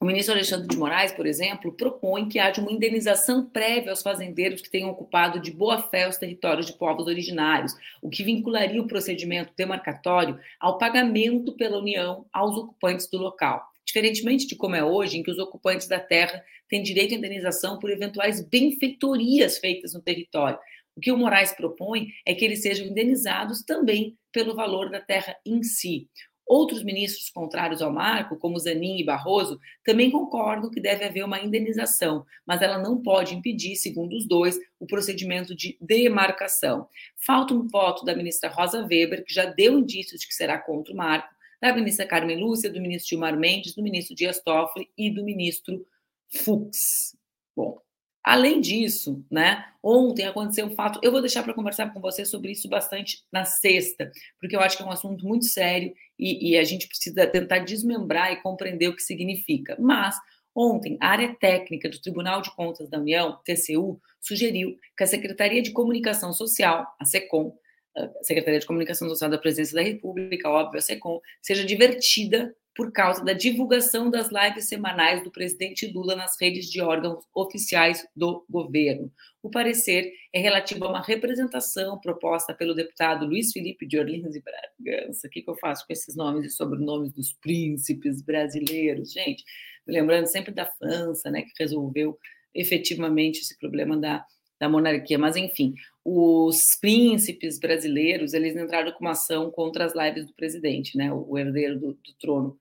O 0.00 0.06
ministro 0.06 0.34
Alexandre 0.34 0.68
de 0.68 0.76
Moraes, 0.76 1.12
por 1.12 1.26
exemplo, 1.26 1.72
propõe 1.72 2.28
que 2.28 2.38
haja 2.38 2.60
uma 2.60 2.70
indenização 2.70 3.46
prévia 3.46 3.90
aos 3.90 4.02
fazendeiros 4.02 4.60
que 4.60 4.70
tenham 4.70 4.90
ocupado 4.90 5.40
de 5.40 5.50
boa 5.50 5.80
fé 5.80 6.06
os 6.06 6.18
territórios 6.18 6.66
de 6.66 6.74
povos 6.74 7.06
originários, 7.06 7.72
o 8.02 8.10
que 8.10 8.22
vincularia 8.22 8.82
o 8.82 8.86
procedimento 8.86 9.52
demarcatório 9.56 10.38
ao 10.60 10.76
pagamento 10.76 11.56
pela 11.56 11.78
União 11.78 12.26
aos 12.32 12.54
ocupantes 12.56 13.08
do 13.08 13.16
local. 13.16 13.64
Diferentemente 13.86 14.46
de 14.46 14.56
como 14.56 14.76
é 14.76 14.84
hoje, 14.84 15.18
em 15.18 15.22
que 15.22 15.30
os 15.30 15.38
ocupantes 15.38 15.88
da 15.88 15.98
terra 15.98 16.44
têm 16.68 16.82
direito 16.82 17.14
à 17.14 17.16
indenização 17.16 17.78
por 17.78 17.90
eventuais 17.90 18.46
benfeitorias 18.46 19.58
feitas 19.58 19.94
no 19.94 20.02
território. 20.02 20.58
O 20.96 21.00
que 21.00 21.10
o 21.10 21.16
Moraes 21.16 21.52
propõe 21.52 22.08
é 22.24 22.34
que 22.34 22.44
eles 22.44 22.62
sejam 22.62 22.86
indenizados 22.86 23.62
também 23.62 24.16
pelo 24.32 24.54
valor 24.54 24.90
da 24.90 25.00
terra 25.00 25.36
em 25.44 25.62
si. 25.62 26.08
Outros 26.46 26.84
ministros 26.84 27.30
contrários 27.30 27.80
ao 27.80 27.90
marco, 27.90 28.36
como 28.36 28.58
Zanin 28.58 28.98
e 28.98 29.04
Barroso, 29.04 29.58
também 29.82 30.10
concordam 30.10 30.70
que 30.70 30.80
deve 30.80 31.04
haver 31.04 31.24
uma 31.24 31.40
indenização, 31.40 32.24
mas 32.46 32.60
ela 32.60 32.78
não 32.78 33.00
pode 33.00 33.34
impedir, 33.34 33.76
segundo 33.76 34.14
os 34.14 34.26
dois, 34.28 34.58
o 34.78 34.86
procedimento 34.86 35.54
de 35.54 35.78
demarcação. 35.80 36.86
Falta 37.16 37.54
um 37.54 37.66
voto 37.66 38.04
da 38.04 38.14
ministra 38.14 38.50
Rosa 38.50 38.86
Weber, 38.86 39.24
que 39.24 39.32
já 39.32 39.46
deu 39.46 39.78
indícios 39.78 40.20
de 40.20 40.28
que 40.28 40.34
será 40.34 40.58
contra 40.58 40.92
o 40.92 40.96
marco, 40.96 41.32
da 41.62 41.72
ministra 41.72 42.06
Carmen 42.06 42.38
Lúcia, 42.38 42.70
do 42.70 42.80
ministro 42.80 43.08
Gilmar 43.08 43.38
Mendes, 43.38 43.74
do 43.74 43.82
ministro 43.82 44.14
Dias 44.14 44.38
Toffoli 44.38 44.90
e 44.98 45.10
do 45.10 45.24
ministro 45.24 45.86
Fux. 46.28 47.16
Bom, 47.56 47.80
Além 48.24 48.58
disso, 48.58 49.22
né, 49.30 49.66
ontem 49.82 50.24
aconteceu 50.24 50.64
um 50.64 50.74
fato, 50.74 50.98
eu 51.02 51.12
vou 51.12 51.20
deixar 51.20 51.42
para 51.42 51.52
conversar 51.52 51.92
com 51.92 52.00
você 52.00 52.24
sobre 52.24 52.52
isso 52.52 52.66
bastante 52.70 53.22
na 53.30 53.44
sexta, 53.44 54.10
porque 54.40 54.56
eu 54.56 54.60
acho 54.60 54.78
que 54.78 54.82
é 54.82 54.86
um 54.86 54.90
assunto 54.90 55.26
muito 55.26 55.44
sério 55.44 55.94
e, 56.18 56.52
e, 56.52 56.56
a 56.56 56.64
gente 56.64 56.88
precisa 56.88 57.26
tentar 57.26 57.58
desmembrar 57.58 58.32
e 58.32 58.40
compreender 58.40 58.88
o 58.88 58.96
que 58.96 59.02
significa. 59.02 59.76
Mas 59.78 60.16
ontem, 60.54 60.96
a 61.00 61.08
área 61.08 61.34
técnica 61.34 61.86
do 61.90 62.00
Tribunal 62.00 62.40
de 62.40 62.54
Contas 62.56 62.88
da 62.88 62.98
União, 62.98 63.38
TCU, 63.44 64.00
sugeriu 64.22 64.78
que 64.96 65.04
a 65.04 65.06
Secretaria 65.06 65.60
de 65.60 65.72
Comunicação 65.72 66.32
Social, 66.32 66.86
a 66.98 67.04
SECOM, 67.04 67.54
a 67.94 68.24
Secretaria 68.24 68.58
de 68.58 68.66
Comunicação 68.66 69.06
Social 69.06 69.28
da 69.28 69.36
Presidência 69.36 69.74
da 69.74 69.82
República, 69.82 70.48
óbvio, 70.48 70.78
a 70.78 70.82
SECOM, 70.82 71.20
seja 71.42 71.62
divertida 71.62 72.56
por 72.74 72.90
causa 72.90 73.24
da 73.24 73.32
divulgação 73.32 74.10
das 74.10 74.30
lives 74.30 74.66
semanais 74.66 75.22
do 75.22 75.30
presidente 75.30 75.86
Lula 75.86 76.16
nas 76.16 76.36
redes 76.40 76.68
de 76.68 76.80
órgãos 76.80 77.24
oficiais 77.32 78.04
do 78.16 78.44
governo. 78.50 79.12
O 79.40 79.48
parecer 79.48 80.12
é 80.32 80.40
relativo 80.40 80.84
a 80.84 80.88
uma 80.88 81.02
representação 81.02 82.00
proposta 82.00 82.52
pelo 82.52 82.74
deputado 82.74 83.26
Luiz 83.26 83.52
Felipe 83.52 83.86
de 83.86 83.96
Orleans 83.96 84.34
e 84.34 84.42
Bragança. 84.42 85.28
O 85.28 85.30
que, 85.30 85.44
eu 85.46 85.54
faço 85.56 85.86
com 85.86 85.92
esses 85.92 86.16
nomes 86.16 86.44
e 86.44 86.50
sobrenomes 86.50 87.12
dos 87.12 87.32
príncipes 87.34 88.20
brasileiros? 88.20 89.12
Gente, 89.12 89.44
lembrando 89.86 90.26
sempre 90.26 90.52
da 90.52 90.66
França, 90.66 91.30
né, 91.30 91.42
que 91.42 91.52
resolveu 91.58 92.18
efetivamente 92.52 93.40
esse 93.40 93.56
problema 93.56 93.96
da, 93.96 94.24
da 94.58 94.68
monarquia. 94.68 95.18
Mas, 95.18 95.36
enfim, 95.36 95.74
os 96.04 96.76
príncipes 96.80 97.60
brasileiros, 97.60 98.34
eles 98.34 98.56
entraram 98.56 98.90
com 98.90 99.04
uma 99.04 99.12
ação 99.12 99.48
contra 99.52 99.84
as 99.84 99.94
lives 99.94 100.26
do 100.26 100.34
presidente, 100.34 100.98
né, 100.98 101.12
o 101.12 101.38
herdeiro 101.38 101.78
do, 101.78 101.92
do 101.92 102.14
trono 102.18 102.58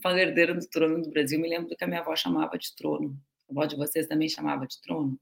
falo 0.00 0.18
herdeiro 0.18 0.54
do 0.54 0.66
trono 0.68 1.02
do 1.02 1.10
Brasil, 1.10 1.40
me 1.40 1.48
lembro 1.48 1.68
do 1.68 1.76
que 1.76 1.84
a 1.84 1.86
minha 1.86 2.00
avó 2.00 2.14
chamava 2.16 2.58
de 2.58 2.74
trono. 2.76 3.16
A 3.48 3.52
avó 3.52 3.66
de 3.66 3.76
vocês 3.76 4.06
também 4.06 4.28
chamava 4.28 4.66
de 4.66 4.80
trono? 4.80 5.18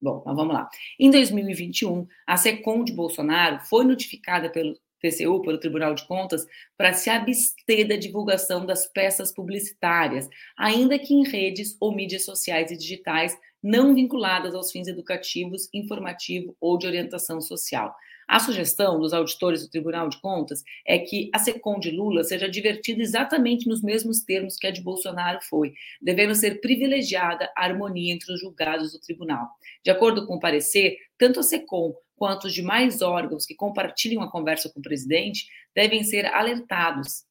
Bom, 0.00 0.22
mas 0.24 0.36
vamos 0.36 0.54
lá. 0.54 0.68
Em 0.98 1.10
2021, 1.10 2.06
a 2.26 2.36
SECOM 2.36 2.84
de 2.84 2.92
Bolsonaro 2.92 3.60
foi 3.60 3.84
notificada 3.84 4.48
pelo 4.48 4.78
TCU, 5.00 5.40
pelo 5.42 5.58
Tribunal 5.58 5.94
de 5.94 6.06
Contas, 6.06 6.46
para 6.76 6.92
se 6.92 7.10
abster 7.10 7.86
da 7.86 7.96
divulgação 7.96 8.64
das 8.64 8.86
peças 8.86 9.32
publicitárias, 9.32 10.28
ainda 10.56 10.98
que 10.98 11.14
em 11.14 11.28
redes 11.28 11.76
ou 11.80 11.94
mídias 11.94 12.24
sociais 12.24 12.70
e 12.70 12.76
digitais 12.76 13.36
não 13.62 13.94
vinculadas 13.94 14.54
aos 14.54 14.70
fins 14.70 14.86
educativos, 14.86 15.68
informativo 15.74 16.56
ou 16.60 16.78
de 16.78 16.86
orientação 16.86 17.40
social. 17.40 17.94
A 18.28 18.38
sugestão 18.38 19.00
dos 19.00 19.14
auditores 19.14 19.62
do 19.62 19.70
Tribunal 19.70 20.10
de 20.10 20.20
Contas 20.20 20.62
é 20.86 20.98
que 20.98 21.30
a 21.32 21.38
SECOM 21.38 21.80
de 21.80 21.90
Lula 21.90 22.22
seja 22.22 22.46
divertida 22.46 23.00
exatamente 23.00 23.66
nos 23.66 23.82
mesmos 23.82 24.20
termos 24.20 24.56
que 24.56 24.66
a 24.66 24.70
de 24.70 24.82
Bolsonaro 24.82 25.40
foi, 25.40 25.72
devendo 25.98 26.34
ser 26.34 26.60
privilegiada 26.60 27.50
a 27.56 27.64
harmonia 27.64 28.12
entre 28.12 28.30
os 28.30 28.38
julgados 28.38 28.92
do 28.92 29.00
tribunal. 29.00 29.48
De 29.82 29.90
acordo 29.90 30.26
com 30.26 30.34
o 30.34 30.40
parecer, 30.40 30.98
tanto 31.16 31.40
a 31.40 31.42
SECOM 31.42 31.94
quanto 32.16 32.48
os 32.48 32.52
demais 32.52 33.00
órgãos 33.00 33.46
que 33.46 33.54
compartilham 33.54 34.22
a 34.22 34.30
conversa 34.30 34.68
com 34.68 34.80
o 34.80 34.82
presidente 34.82 35.46
devem 35.74 36.04
ser 36.04 36.26
alertados 36.26 37.26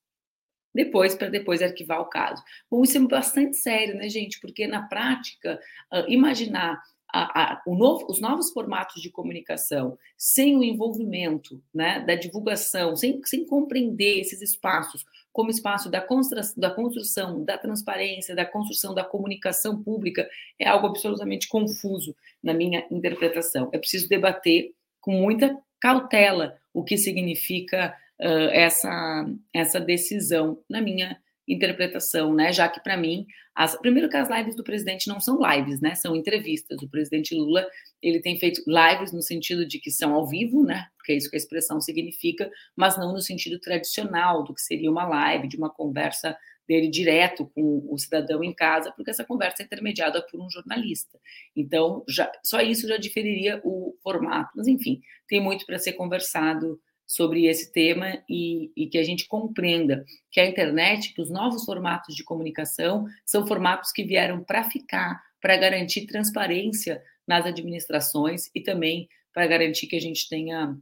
depois 0.73 1.13
para 1.13 1.29
depois 1.29 1.61
arquivar 1.61 2.01
o 2.01 2.05
caso. 2.09 2.43
Bom, 2.71 2.83
isso 2.83 2.97
é 2.97 3.01
bastante 3.01 3.57
sério, 3.57 3.95
né, 3.95 4.09
gente? 4.09 4.39
Porque 4.39 4.65
na 4.65 4.87
prática, 4.87 5.59
imaginar 6.07 6.81
a, 7.09 7.53
a, 7.53 7.63
novo, 7.67 8.05
os 8.09 8.19
novos 8.19 8.51
formatos 8.51 9.01
de 9.01 9.09
comunicação, 9.09 9.97
sem 10.17 10.57
o 10.57 10.63
envolvimento 10.63 11.61
né, 11.73 12.01
da 12.01 12.15
divulgação, 12.15 12.95
sem, 12.95 13.21
sem 13.23 13.45
compreender 13.45 14.19
esses 14.19 14.41
espaços 14.41 15.05
como 15.31 15.51
espaço 15.51 15.89
da 15.91 16.01
construção, 16.01 16.55
da 16.57 16.71
construção, 16.71 17.45
da 17.45 17.57
transparência, 17.59 18.35
da 18.35 18.43
construção 18.43 18.95
da 18.95 19.03
comunicação 19.03 19.83
pública, 19.83 20.27
é 20.57 20.67
algo 20.67 20.87
absolutamente 20.87 21.47
confuso 21.47 22.15
na 22.41 22.55
minha 22.55 22.83
interpretação. 22.89 23.69
É 23.71 23.77
preciso 23.77 24.09
debater 24.09 24.73
com 24.99 25.11
muita 25.11 25.55
cautela 25.79 26.57
o 26.73 26.83
que 26.83 26.97
significa 26.97 27.95
uh, 28.19 28.49
essa, 28.51 29.29
essa 29.53 29.79
decisão, 29.79 30.57
na 30.67 30.81
minha 30.81 31.21
interpretação, 31.47 32.33
né? 32.33 32.51
Já 32.51 32.67
que 32.67 32.79
para 32.81 32.97
mim, 32.97 33.25
as, 33.55 33.75
primeiro 33.75 34.09
que 34.09 34.17
as 34.17 34.29
lives 34.29 34.55
do 34.55 34.63
presidente 34.63 35.07
não 35.07 35.19
são 35.19 35.39
lives, 35.39 35.79
né? 35.79 35.95
São 35.95 36.15
entrevistas. 36.15 36.81
O 36.81 36.89
presidente 36.89 37.33
Lula 37.33 37.65
ele 38.01 38.19
tem 38.19 38.37
feito 38.37 38.61
lives 38.67 39.11
no 39.13 39.21
sentido 39.21 39.65
de 39.65 39.79
que 39.79 39.89
são 39.89 40.13
ao 40.13 40.27
vivo, 40.27 40.63
né? 40.63 40.87
Porque 40.97 41.13
é 41.13 41.15
isso 41.15 41.29
que 41.29 41.35
a 41.35 41.39
expressão 41.39 41.79
significa, 41.79 42.51
mas 42.75 42.97
não 42.97 43.13
no 43.13 43.21
sentido 43.21 43.59
tradicional 43.59 44.43
do 44.43 44.53
que 44.53 44.61
seria 44.61 44.91
uma 44.91 45.07
live, 45.07 45.47
de 45.47 45.57
uma 45.57 45.69
conversa 45.69 46.37
dele 46.67 46.89
direto 46.89 47.49
com 47.55 47.87
o 47.89 47.97
cidadão 47.97 48.43
em 48.43 48.53
casa, 48.53 48.91
porque 48.91 49.09
essa 49.09 49.23
conversa 49.23 49.63
é 49.63 49.65
intermediada 49.65 50.21
por 50.21 50.41
um 50.41 50.49
jornalista. 50.49 51.17
Então, 51.55 52.03
já, 52.07 52.29
só 52.43 52.59
isso 52.61 52.87
já 52.87 52.97
diferiria 52.97 53.61
o 53.63 53.95
formato. 54.03 54.51
Mas, 54.55 54.67
enfim, 54.67 55.01
tem 55.27 55.41
muito 55.41 55.65
para 55.65 55.79
ser 55.79 55.93
conversado 55.93 56.79
sobre 57.07 57.45
esse 57.45 57.71
tema 57.71 58.21
e, 58.29 58.69
e, 58.75 58.87
que 58.87 58.97
a 58.97 59.03
gente 59.03 59.27
compreenda 59.27 60.05
que 60.29 60.41
a 60.41 60.45
internet, 60.45 61.13
que 61.13 61.21
os 61.21 61.29
novos 61.29 61.63
formatos 61.63 62.13
de 62.13 62.23
comunicação 62.23 63.05
são 63.25 63.47
formatos 63.47 63.93
que 63.93 64.03
vieram 64.03 64.43
para 64.43 64.65
ficar, 64.65 65.23
para 65.41 65.55
garantir 65.55 66.05
transparência 66.05 67.01
nas 67.25 67.45
administrações 67.45 68.51
e 68.53 68.61
também 68.61 69.07
para 69.33 69.47
garantir 69.47 69.87
que 69.87 69.95
a 69.95 70.01
gente 70.01 70.27
tenha 70.27 70.77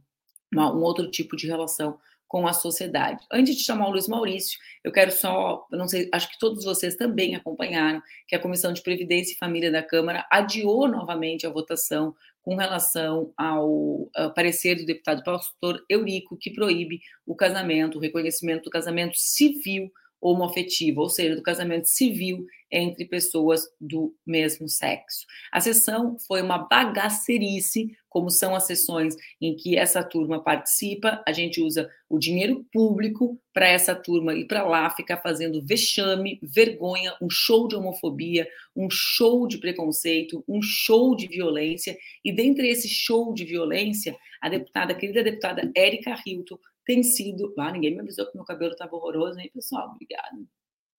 uma, 0.52 0.74
um 0.74 0.82
outro 0.82 1.08
tipo 1.08 1.36
de 1.36 1.46
relação 1.46 1.96
com 2.28 2.46
a 2.46 2.52
sociedade. 2.52 3.24
Antes 3.30 3.56
de 3.56 3.62
chamar 3.62 3.88
o 3.88 3.92
Luiz 3.92 4.08
Maurício, 4.08 4.58
eu 4.82 4.90
quero 4.90 5.12
só, 5.12 5.66
não 5.70 5.86
sei, 5.86 6.08
acho 6.12 6.28
que 6.30 6.38
todos 6.38 6.64
vocês 6.64 6.96
também 6.96 7.34
acompanharam 7.34 8.02
que 8.26 8.34
a 8.34 8.38
Comissão 8.38 8.72
de 8.72 8.82
Previdência 8.82 9.32
e 9.32 9.38
Família 9.38 9.70
da 9.70 9.82
Câmara 9.82 10.26
adiou 10.30 10.88
novamente 10.88 11.46
a 11.46 11.50
votação 11.50 12.14
com 12.42 12.54
relação 12.54 13.32
ao, 13.36 14.08
parecer 14.34 14.76
do 14.76 14.86
deputado 14.86 15.22
pastor 15.24 15.84
Eurico, 15.88 16.36
que 16.36 16.52
proíbe 16.52 17.00
o 17.26 17.34
casamento, 17.34 17.98
o 17.98 18.00
reconhecimento 18.00 18.64
do 18.64 18.70
casamento 18.70 19.16
civil 19.16 19.90
homoafetivo, 20.20 21.00
ou 21.00 21.08
seja, 21.08 21.36
do 21.36 21.42
casamento 21.42 21.86
civil 21.88 22.46
entre 22.70 23.04
pessoas 23.04 23.62
do 23.80 24.14
mesmo 24.26 24.68
sexo. 24.68 25.26
A 25.52 25.60
sessão 25.60 26.16
foi 26.26 26.42
uma 26.42 26.58
bagacerice, 26.58 27.96
como 28.08 28.30
são 28.30 28.54
as 28.54 28.66
sessões 28.66 29.14
em 29.40 29.54
que 29.54 29.76
essa 29.76 30.02
turma 30.02 30.42
participa, 30.42 31.22
a 31.26 31.32
gente 31.32 31.60
usa 31.60 31.88
o 32.08 32.18
dinheiro 32.18 32.64
público 32.72 33.38
para 33.52 33.68
essa 33.68 33.94
turma 33.94 34.34
ir 34.34 34.46
para 34.46 34.66
lá 34.66 34.88
ficar 34.90 35.18
fazendo 35.18 35.64
vexame, 35.64 36.38
vergonha, 36.42 37.14
um 37.20 37.28
show 37.28 37.68
de 37.68 37.76
homofobia, 37.76 38.48
um 38.74 38.88
show 38.90 39.46
de 39.46 39.58
preconceito, 39.58 40.42
um 40.48 40.62
show 40.62 41.14
de 41.14 41.26
violência, 41.26 41.96
e 42.24 42.32
dentre 42.32 42.68
esse 42.68 42.88
show 42.88 43.34
de 43.34 43.44
violência, 43.44 44.16
a 44.40 44.48
deputada, 44.48 44.92
a 44.92 44.96
querida 44.96 45.22
deputada 45.22 45.70
Érica 45.76 46.16
Hilton, 46.24 46.58
tem 46.86 47.02
sido. 47.02 47.52
Ah, 47.58 47.72
ninguém 47.72 47.92
me 47.92 48.00
avisou 48.00 48.30
que 48.30 48.36
meu 48.36 48.44
cabelo 48.44 48.72
estava 48.72 48.94
horroroso, 48.94 49.38
hein, 49.40 49.50
pessoal? 49.52 49.90
Obrigada. 49.90 50.55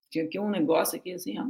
Tinha 0.10 0.26
aqui 0.26 0.40
um 0.40 0.50
negócio 0.50 0.98
aqui 0.98 1.14
assim, 1.14 1.38
ó. 1.40 1.48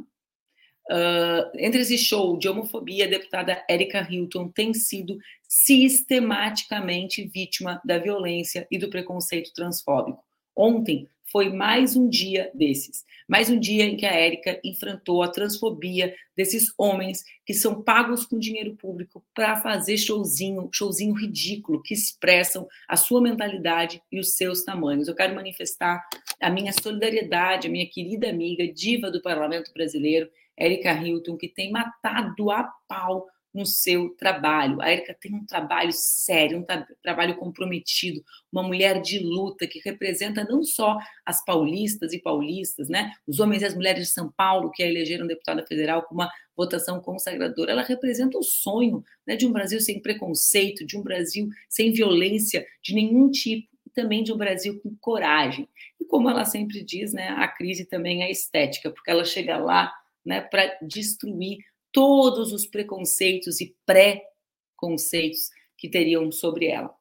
Uh, 0.90 1.52
entre 1.56 1.82
esse 1.82 1.98
show 1.98 2.38
de 2.38 2.48
homofobia, 2.48 3.06
a 3.06 3.10
deputada 3.10 3.62
Erika 3.70 4.08
Hilton 4.10 4.48
tem 4.48 4.74
sido 4.74 5.18
sistematicamente 5.44 7.28
vítima 7.28 7.82
da 7.84 7.98
violência 7.98 8.66
e 8.72 8.78
do 8.78 8.90
preconceito 8.90 9.52
transfóbico. 9.54 10.24
Ontem 10.56 11.10
foi 11.30 11.50
mais 11.50 11.96
um 11.96 12.08
dia 12.08 12.50
desses. 12.54 13.06
Mais 13.28 13.50
um 13.50 13.60
dia 13.60 13.84
em 13.84 13.98
que 13.98 14.06
a 14.06 14.14
Érica 14.14 14.60
enfrentou 14.64 15.22
a 15.22 15.28
transfobia 15.28 16.16
desses 16.36 16.74
homens 16.78 17.24
que 17.46 17.54
são 17.54 17.84
pagos 17.84 18.26
com 18.26 18.40
dinheiro 18.40 18.76
público 18.78 19.22
para 19.34 19.58
fazer 19.58 19.98
showzinho, 19.98 20.70
showzinho 20.72 21.14
ridículo, 21.14 21.84
que 21.84 21.94
expressam 21.94 22.66
a 22.88 22.96
sua 22.96 23.22
mentalidade 23.22 24.02
e 24.10 24.20
os 24.20 24.36
seus 24.36 24.64
tamanhos. 24.64 25.10
Eu 25.10 25.16
quero 25.16 25.36
manifestar 25.36 26.02
a 26.41 26.50
minha 26.50 26.72
solidariedade, 26.74 27.67
a 27.67 27.72
minha 27.72 27.89
querida 27.89 28.29
amiga, 28.29 28.72
diva 28.72 29.10
do 29.12 29.22
parlamento 29.22 29.72
brasileiro, 29.74 30.29
Érica 30.56 30.91
Hilton, 30.94 31.38
que 31.38 31.48
tem 31.48 31.72
matado 31.72 32.51
a 32.51 32.63
pau 32.88 33.27
no 33.58 33.65
seu 33.65 34.10
trabalho. 34.15 34.79
A 34.82 34.91
Erika 34.91 35.17
tem 35.20 35.34
um 35.34 35.46
trabalho 35.46 35.91
sério, 35.91 36.60
um 36.60 36.63
tra 36.63 36.86
trabalho 37.01 37.36
comprometido, 37.38 38.24
uma 38.51 38.62
mulher 38.62 39.01
de 39.01 39.20
luta 39.20 39.65
que 39.65 39.82
representa 39.84 40.44
não 40.44 40.63
só 40.63 40.98
as 41.25 41.44
paulistas 41.44 42.13
e 42.13 42.22
paulistas, 42.22 42.88
né? 42.88 43.12
Os 43.25 43.39
homens 43.39 43.63
e 43.63 43.65
as 43.65 43.74
mulheres 43.74 44.08
de 44.08 44.13
São 44.13 44.32
Paulo 44.32 44.72
que 44.72 44.84
a 44.84 44.88
elegeram 44.88 45.25
deputada 45.25 45.65
federal 45.65 46.03
com 46.03 46.13
uma 46.13 46.29
votação 46.56 47.00
consagradora. 47.01 47.72
Ela 47.72 47.84
representa 47.84 48.38
o 48.38 48.44
sonho 48.44 49.03
né, 49.25 49.36
de 49.36 49.48
um 49.48 49.51
Brasil 49.51 49.79
sem 49.79 50.01
preconceito, 50.01 50.86
de 50.86 50.98
um 50.98 51.01
Brasil 51.01 51.48
sem 51.67 51.91
violência 51.91 52.65
de 52.82 52.94
nenhum 52.94 53.29
tipo 53.32 53.67
também 53.98 54.22
de 54.22 54.32
um 54.32 54.38
Brasil 54.38 54.80
com 54.80 54.96
coragem. 55.01 55.68
E 56.00 56.06
como 56.06 56.30
ela 56.30 56.46
sempre 56.46 56.84
diz, 56.84 57.13
né, 57.13 57.30
a 57.30 57.48
crise 57.48 57.84
também 57.84 58.22
é 58.22 58.30
estética, 58.30 58.92
porque 58.92 59.10
ela 59.10 59.25
chega 59.25 59.58
lá 59.58 59.92
né, 60.24 60.39
para 60.39 60.77
destruir 60.84 61.58
todos 61.92 62.54
os 62.54 62.68
preconceitos 62.68 63.60
e 63.60 63.75
pré-conceitos 63.88 65.50
que 65.75 65.90
teriam 65.90 66.31
sobre 66.31 66.68
ela. 66.68 66.94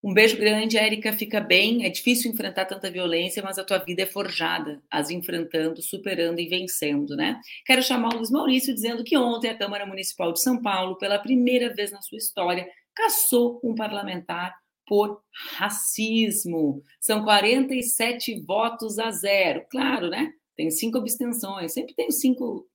Um 0.00 0.14
beijo 0.14 0.36
grande, 0.36 0.78
Érica. 0.78 1.12
Fica 1.12 1.40
bem. 1.40 1.84
É 1.84 1.88
difícil 1.88 2.30
enfrentar 2.30 2.66
tanta 2.66 2.88
violência, 2.90 3.42
mas 3.42 3.58
a 3.58 3.64
tua 3.64 3.78
vida 3.78 4.02
é 4.02 4.06
forjada, 4.06 4.80
as 4.88 5.10
enfrentando, 5.10 5.82
superando 5.82 6.38
e 6.38 6.48
vencendo, 6.48 7.16
né? 7.16 7.40
Quero 7.64 7.82
chamar 7.82 8.14
o 8.14 8.18
Luiz 8.18 8.30
Maurício 8.30 8.72
dizendo 8.72 9.02
que 9.02 9.16
ontem 9.16 9.50
a 9.50 9.56
Câmara 9.56 9.86
Municipal 9.86 10.32
de 10.32 10.40
São 10.40 10.60
Paulo, 10.60 10.98
pela 10.98 11.18
primeira 11.18 11.72
vez 11.74 11.90
na 11.90 12.00
sua 12.00 12.18
história, 12.18 12.68
caçou 12.94 13.60
um 13.62 13.74
parlamentar 13.74 14.61
por 14.92 15.22
racismo. 15.56 16.82
São 17.00 17.24
47 17.24 18.42
votos 18.42 18.98
a 18.98 19.10
zero. 19.10 19.64
Claro, 19.70 20.10
né? 20.10 20.34
Tem 20.54 20.70
cinco 20.70 20.98
abstenções. 20.98 21.72
Sempre 21.72 21.94
tem 21.94 22.10
cinco 22.10 22.68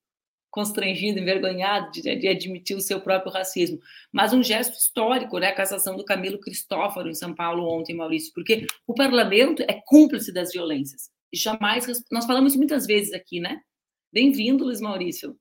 constrangido, 0.50 1.20
envergonhado 1.20 1.92
de, 1.92 2.02
de, 2.16 2.28
admitir 2.28 2.76
o 2.76 2.82
seu 2.82 3.00
próprio 3.00 3.32
racismo. 3.32 3.78
Mas 4.12 4.34
um 4.34 4.42
gesto 4.42 4.74
histórico, 4.74 5.38
né? 5.38 5.50
A 5.50 5.56
cassação 5.56 5.96
do 5.96 6.04
Camilo 6.04 6.40
Cristófaro 6.40 7.08
em 7.08 7.14
São 7.14 7.36
Paulo 7.36 7.72
ontem, 7.72 7.96
Maurício, 7.96 8.34
porque 8.34 8.66
o 8.88 8.96
parlamento 8.96 9.62
é 9.68 9.80
cúmplice 9.86 10.34
das 10.34 10.52
violências. 10.52 11.12
E 11.32 11.38
jamais. 11.38 11.86
Nós 12.12 12.26
falamos 12.26 12.56
muitas 12.56 12.88
vezes 12.88 13.14
aqui, 13.14 13.40
né? 13.40 13.62
Bem-vindo, 14.12 14.66
Luiz 14.66 14.82
Maurício. 14.82 15.38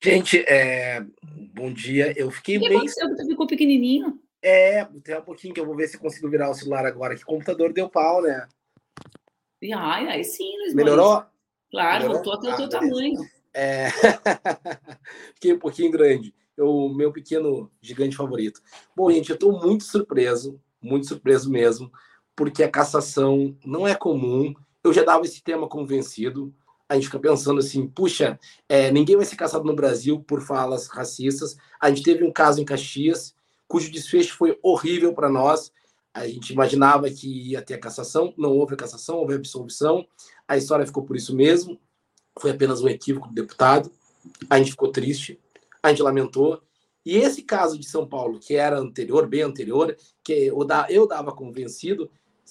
Gente, 0.00 0.38
é... 0.46 1.04
bom 1.52 1.72
dia. 1.72 2.14
Eu 2.16 2.30
fiquei 2.30 2.60
que 2.60 2.68
bem. 2.68 2.78
Você 2.78 3.26
ficou 3.26 3.48
pequenininho? 3.48 4.20
É, 4.42 4.84
tem 5.04 5.18
um 5.18 5.22
pouquinho 5.22 5.52
que 5.52 5.60
eu 5.60 5.66
vou 5.66 5.76
ver 5.76 5.88
se 5.88 5.98
consigo 5.98 6.28
virar 6.28 6.50
o 6.50 6.54
celular 6.54 6.86
agora. 6.86 7.14
Que 7.14 7.24
computador 7.24 7.72
deu 7.72 7.88
pau, 7.88 8.22
né? 8.22 8.48
Ai, 9.74 10.08
aí 10.08 10.24
sim, 10.24 10.56
Luiz 10.58 10.74
Melhorou? 10.74 11.10
Maurício. 11.10 11.30
Claro, 11.70 12.02
Melhorou? 12.04 12.14
voltou 12.14 12.32
até 12.32 12.48
o 12.48 12.52
ah, 12.52 12.56
teu 12.56 12.68
tamanho. 12.68 13.20
É... 13.52 13.88
Fiquei 15.34 15.52
um 15.52 15.58
pouquinho 15.58 15.90
grande. 15.90 16.34
O 16.58 16.88
meu 16.88 17.12
pequeno 17.12 17.70
gigante 17.80 18.16
favorito. 18.16 18.60
Bom, 18.96 19.10
gente, 19.10 19.30
eu 19.30 19.34
estou 19.34 19.60
muito 19.60 19.84
surpreso, 19.84 20.60
muito 20.80 21.06
surpreso 21.06 21.50
mesmo, 21.50 21.90
porque 22.34 22.62
a 22.62 22.70
cassação 22.70 23.56
não 23.64 23.86
é 23.86 23.94
comum. 23.94 24.54
Eu 24.82 24.92
já 24.92 25.04
dava 25.04 25.24
esse 25.24 25.42
tema 25.42 25.68
convencido. 25.68 26.54
A 26.88 26.94
gente 26.94 27.06
fica 27.06 27.20
pensando 27.20 27.60
assim, 27.60 27.86
puxa, 27.86 28.38
é, 28.68 28.90
ninguém 28.90 29.16
vai 29.16 29.24
ser 29.24 29.36
caçado 29.36 29.64
no 29.64 29.76
Brasil 29.76 30.20
por 30.20 30.40
falas 30.40 30.88
racistas. 30.88 31.56
A 31.80 31.88
gente 31.88 32.02
teve 32.02 32.24
um 32.24 32.32
caso 32.32 32.60
em 32.60 32.64
Caxias, 32.64 33.34
cujo 33.70 33.90
desfecho 33.90 34.36
foi 34.36 34.58
horrível 34.62 35.14
para 35.14 35.28
nós. 35.28 35.72
A 36.12 36.26
gente 36.26 36.52
imaginava 36.52 37.08
que 37.08 37.50
ia 37.50 37.62
ter 37.62 37.74
a 37.74 37.80
cassação, 37.80 38.34
não 38.36 38.50
houve 38.50 38.74
a 38.74 38.76
cassação, 38.76 39.18
houve 39.18 39.34
a 39.34 39.36
absolvição. 39.36 40.04
A 40.48 40.56
história 40.56 40.84
ficou 40.84 41.04
por 41.04 41.16
isso 41.16 41.34
mesmo 41.34 41.78
foi 42.38 42.50
apenas 42.50 42.82
um 42.82 42.88
equívoco 42.88 43.28
do 43.28 43.34
deputado. 43.34 43.90
A 44.48 44.58
gente 44.58 44.72
ficou 44.72 44.90
triste, 44.90 45.38
a 45.82 45.90
gente 45.90 46.02
lamentou. 46.02 46.60
E 47.04 47.16
esse 47.16 47.42
caso 47.42 47.78
de 47.78 47.86
São 47.86 48.06
Paulo, 48.06 48.38
que 48.38 48.54
era 48.54 48.78
anterior, 48.78 49.26
bem 49.26 49.42
anterior, 49.42 49.96
que 50.22 50.32
eu, 50.32 51.06
dava 51.06 51.32
convencido, 51.32 52.10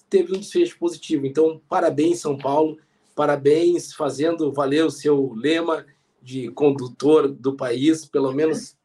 teve 0.09 0.35
um 0.35 0.39
desfecho 0.39 0.77
positivo. 0.79 1.25
Então, 1.25 1.61
parabéns, 1.69 2.19
São 2.19 2.37
Paulo, 2.37 2.77
parabéns, 3.15 3.93
fazendo 3.93 4.51
valer 4.51 4.85
o 4.85 4.91
seu 4.91 5.33
lema 5.33 5.85
de 6.21 6.49
condutor 6.51 7.27
do 7.27 7.55
país, 7.55 8.05
pelo 8.05 8.31
menos 8.31 8.77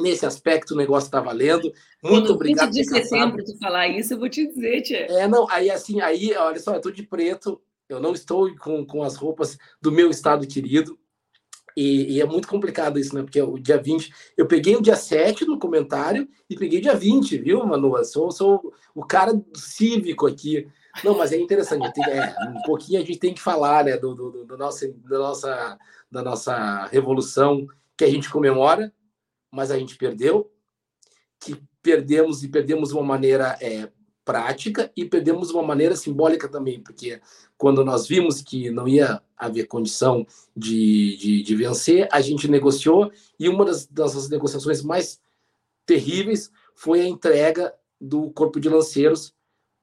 nesse 0.00 0.26
aspecto 0.26 0.74
o 0.74 0.76
negócio 0.76 1.06
está 1.06 1.20
valendo. 1.20 1.72
Muito 2.02 2.26
Quando 2.26 2.34
obrigado. 2.34 2.68
Quando 2.68 2.76
eu 2.76 2.84
te 2.84 3.08
sempre 3.08 3.44
de 3.44 3.58
falar 3.58 3.88
isso, 3.88 4.14
eu 4.14 4.18
vou 4.18 4.28
te 4.28 4.46
dizer, 4.46 4.82
Tia. 4.82 5.06
É, 5.06 5.26
não, 5.26 5.48
aí 5.50 5.70
assim, 5.70 6.00
aí, 6.00 6.34
olha 6.34 6.58
só, 6.58 6.74
eu 6.74 6.80
tô 6.80 6.90
de 6.90 7.02
preto, 7.02 7.60
eu 7.88 8.00
não 8.00 8.12
estou 8.12 8.54
com, 8.56 8.84
com 8.84 9.02
as 9.02 9.16
roupas 9.16 9.56
do 9.80 9.92
meu 9.92 10.10
estado 10.10 10.46
querido. 10.46 10.98
E, 11.76 12.14
e, 12.14 12.20
é 12.22 12.24
muito 12.24 12.48
complicado 12.48 12.98
isso, 12.98 13.14
né? 13.14 13.22
Porque 13.22 13.40
o 13.40 13.58
dia 13.58 13.76
20, 13.76 14.10
eu 14.34 14.46
peguei 14.46 14.74
o 14.74 14.80
dia 14.80 14.96
7 14.96 15.44
no 15.44 15.58
comentário 15.58 16.26
e 16.48 16.56
peguei 16.56 16.78
o 16.78 16.82
dia 16.82 16.94
20, 16.94 17.36
viu, 17.36 17.66
Manu? 17.66 18.02
Sou, 18.02 18.30
sou 18.30 18.72
o 18.94 19.04
cara 19.04 19.38
cívico 19.54 20.26
aqui. 20.26 20.66
Não, 21.04 21.18
mas 21.18 21.32
é 21.32 21.36
interessante, 21.36 21.92
tem, 21.92 22.04
é, 22.04 22.34
um 22.48 22.62
pouquinho 22.62 23.02
a 23.02 23.04
gente 23.04 23.18
tem 23.18 23.34
que 23.34 23.42
falar, 23.42 23.84
né, 23.84 23.98
do, 23.98 24.14
do, 24.14 24.44
do 24.46 24.56
nosso, 24.56 24.90
da, 25.04 25.18
nossa, 25.18 25.78
da 26.10 26.22
nossa 26.22 26.86
revolução 26.86 27.66
que 27.96 28.04
a 28.04 28.10
gente 28.10 28.30
comemora, 28.30 28.92
mas 29.50 29.70
a 29.70 29.78
gente 29.78 29.96
perdeu, 29.96 30.50
que 31.40 31.60
perdemos 31.82 32.42
e 32.42 32.48
perdemos 32.48 32.90
de 32.90 32.94
uma 32.94 33.04
maneira 33.04 33.56
é, 33.60 33.90
prática 34.24 34.90
e 34.96 35.04
perdemos 35.04 35.50
uma 35.50 35.62
maneira 35.62 35.94
simbólica 35.94 36.48
também, 36.48 36.80
porque 36.80 37.20
quando 37.56 37.84
nós 37.84 38.08
vimos 38.08 38.42
que 38.42 38.70
não 38.70 38.88
ia 38.88 39.22
haver 39.36 39.68
condição 39.68 40.26
de, 40.54 41.16
de, 41.16 41.42
de 41.42 41.54
vencer, 41.54 42.08
a 42.10 42.20
gente 42.20 42.48
negociou 42.48 43.10
e 43.38 43.48
uma 43.48 43.64
das, 43.64 43.86
das 43.86 44.28
negociações 44.28 44.82
mais 44.82 45.20
terríveis 45.86 46.50
foi 46.74 47.00
a 47.00 47.06
entrega 47.06 47.72
do 48.00 48.30
corpo 48.32 48.58
de 48.58 48.68
lanceiros 48.68 49.32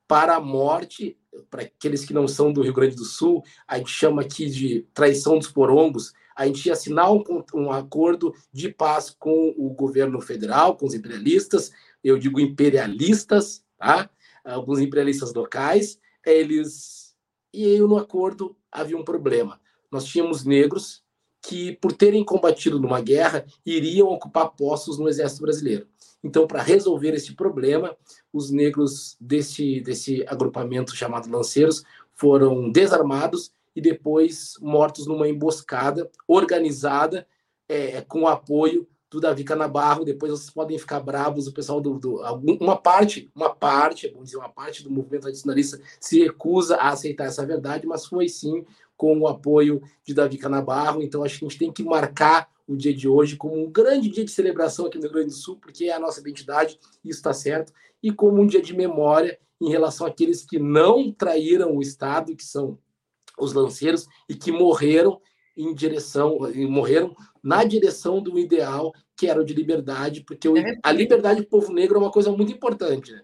para 0.07 0.35
a 0.35 0.41
morte 0.41 1.17
para 1.49 1.63
aqueles 1.63 2.05
que 2.05 2.13
não 2.13 2.27
são 2.27 2.51
do 2.51 2.61
Rio 2.61 2.73
Grande 2.73 2.95
do 2.95 3.05
Sul, 3.05 3.43
a 3.67 3.77
gente 3.77 3.91
chama 3.91 4.21
aqui 4.21 4.49
de 4.49 4.87
traição 4.93 5.37
dos 5.37 5.47
porongos, 5.47 6.13
a 6.35 6.45
gente 6.47 6.69
assinar 6.71 7.11
um, 7.11 7.23
um 7.53 7.71
acordo 7.71 8.33
de 8.51 8.69
paz 8.69 9.09
com 9.09 9.53
o 9.57 9.69
governo 9.69 10.19
federal, 10.19 10.75
com 10.75 10.85
os 10.85 10.93
imperialistas, 10.93 11.71
eu 12.03 12.17
digo 12.17 12.39
imperialistas, 12.39 13.63
tá? 13.77 14.09
alguns 14.43 14.79
imperialistas 14.79 15.33
locais, 15.33 15.99
eles. 16.25 17.15
E 17.53 17.65
aí, 17.65 17.79
no 17.79 17.97
acordo 17.97 18.57
havia 18.71 18.97
um 18.97 19.03
problema. 19.03 19.61
Nós 19.91 20.05
tínhamos 20.05 20.43
negros 20.43 21.03
que, 21.41 21.73
por 21.73 21.91
terem 21.91 22.23
combatido 22.23 22.79
numa 22.79 22.99
guerra, 22.99 23.45
iriam 23.65 24.07
ocupar 24.07 24.49
postos 24.51 24.97
no 24.97 25.07
Exército 25.07 25.43
Brasileiro. 25.43 25.87
Então, 26.23 26.47
para 26.47 26.61
resolver 26.61 27.13
esse 27.13 27.35
problema, 27.35 27.95
os 28.31 28.49
negros 28.49 29.17
desse, 29.19 29.81
desse 29.81 30.23
agrupamento 30.27 30.95
chamado 30.95 31.29
Lanceiros 31.29 31.83
foram 32.13 32.71
desarmados 32.71 33.51
e 33.75 33.81
depois 33.81 34.53
mortos 34.61 35.05
numa 35.05 35.27
emboscada 35.27 36.09
organizada 36.27 37.27
é, 37.67 38.01
com 38.01 38.21
o 38.21 38.27
apoio 38.27 38.87
do 39.09 39.19
Davi 39.19 39.43
Canabarro. 39.43 40.05
Depois 40.05 40.31
vocês 40.31 40.49
podem 40.49 40.77
ficar 40.77 40.99
bravos, 40.99 41.47
o 41.47 41.53
pessoal 41.53 41.81
do, 41.81 41.99
do 41.99 42.21
uma 42.59 42.77
parte, 42.77 43.29
uma 43.35 43.53
parte, 43.53 44.07
vamos 44.07 44.25
dizer, 44.25 44.37
uma 44.37 44.49
parte 44.49 44.83
do 44.83 44.91
movimento 44.91 45.23
tradicionalista 45.23 45.79
se 45.99 46.23
recusa 46.23 46.77
a 46.77 46.89
aceitar 46.89 47.25
essa 47.25 47.45
verdade, 47.45 47.85
mas 47.85 48.05
foi 48.05 48.29
sim 48.29 48.65
com 48.95 49.19
o 49.19 49.27
apoio 49.27 49.81
de 50.05 50.13
Davi 50.13 50.37
Canabarro. 50.37 51.01
Então 51.01 51.23
acho 51.23 51.39
que 51.39 51.45
a 51.45 51.49
gente 51.49 51.59
tem 51.59 51.71
que 51.71 51.83
marcar 51.83 52.49
o 52.67 52.75
dia 52.75 52.93
de 52.93 53.07
hoje 53.07 53.35
como 53.35 53.61
um 53.61 53.69
grande 53.69 54.09
dia 54.09 54.23
de 54.23 54.31
celebração 54.31 54.85
aqui 54.85 54.97
no 54.97 55.03
Rio 55.03 55.13
Grande 55.13 55.29
do 55.29 55.35
Sul, 55.35 55.57
porque 55.57 55.85
é 55.85 55.93
a 55.93 55.99
nossa 55.99 56.19
identidade, 56.19 56.79
isso 57.03 57.19
está 57.19 57.33
certo, 57.33 57.73
e 58.01 58.11
como 58.11 58.41
um 58.41 58.47
dia 58.47 58.61
de 58.61 58.75
memória 58.75 59.39
em 59.61 59.69
relação 59.69 60.05
àqueles 60.07 60.43
que 60.43 60.59
não 60.59 61.11
traíram 61.11 61.75
o 61.75 61.81
Estado, 61.81 62.35
que 62.35 62.43
são 62.43 62.77
os 63.37 63.53
lanceiros, 63.53 64.07
e 64.29 64.35
que 64.35 64.51
morreram 64.51 65.19
em 65.55 65.73
direção, 65.73 66.39
morreram 66.69 67.15
na 67.41 67.63
direção 67.63 68.21
do 68.21 68.39
ideal 68.39 68.93
que 69.15 69.27
era 69.27 69.39
o 69.39 69.45
de 69.45 69.53
liberdade, 69.53 70.21
porque 70.21 70.47
é. 70.47 70.77
a 70.81 70.91
liberdade 70.91 71.41
do 71.41 71.47
povo 71.47 71.71
negro 71.71 71.97
é 71.97 71.99
uma 71.99 72.11
coisa 72.11 72.31
muito 72.31 72.51
importante. 72.51 73.11
Né? 73.11 73.21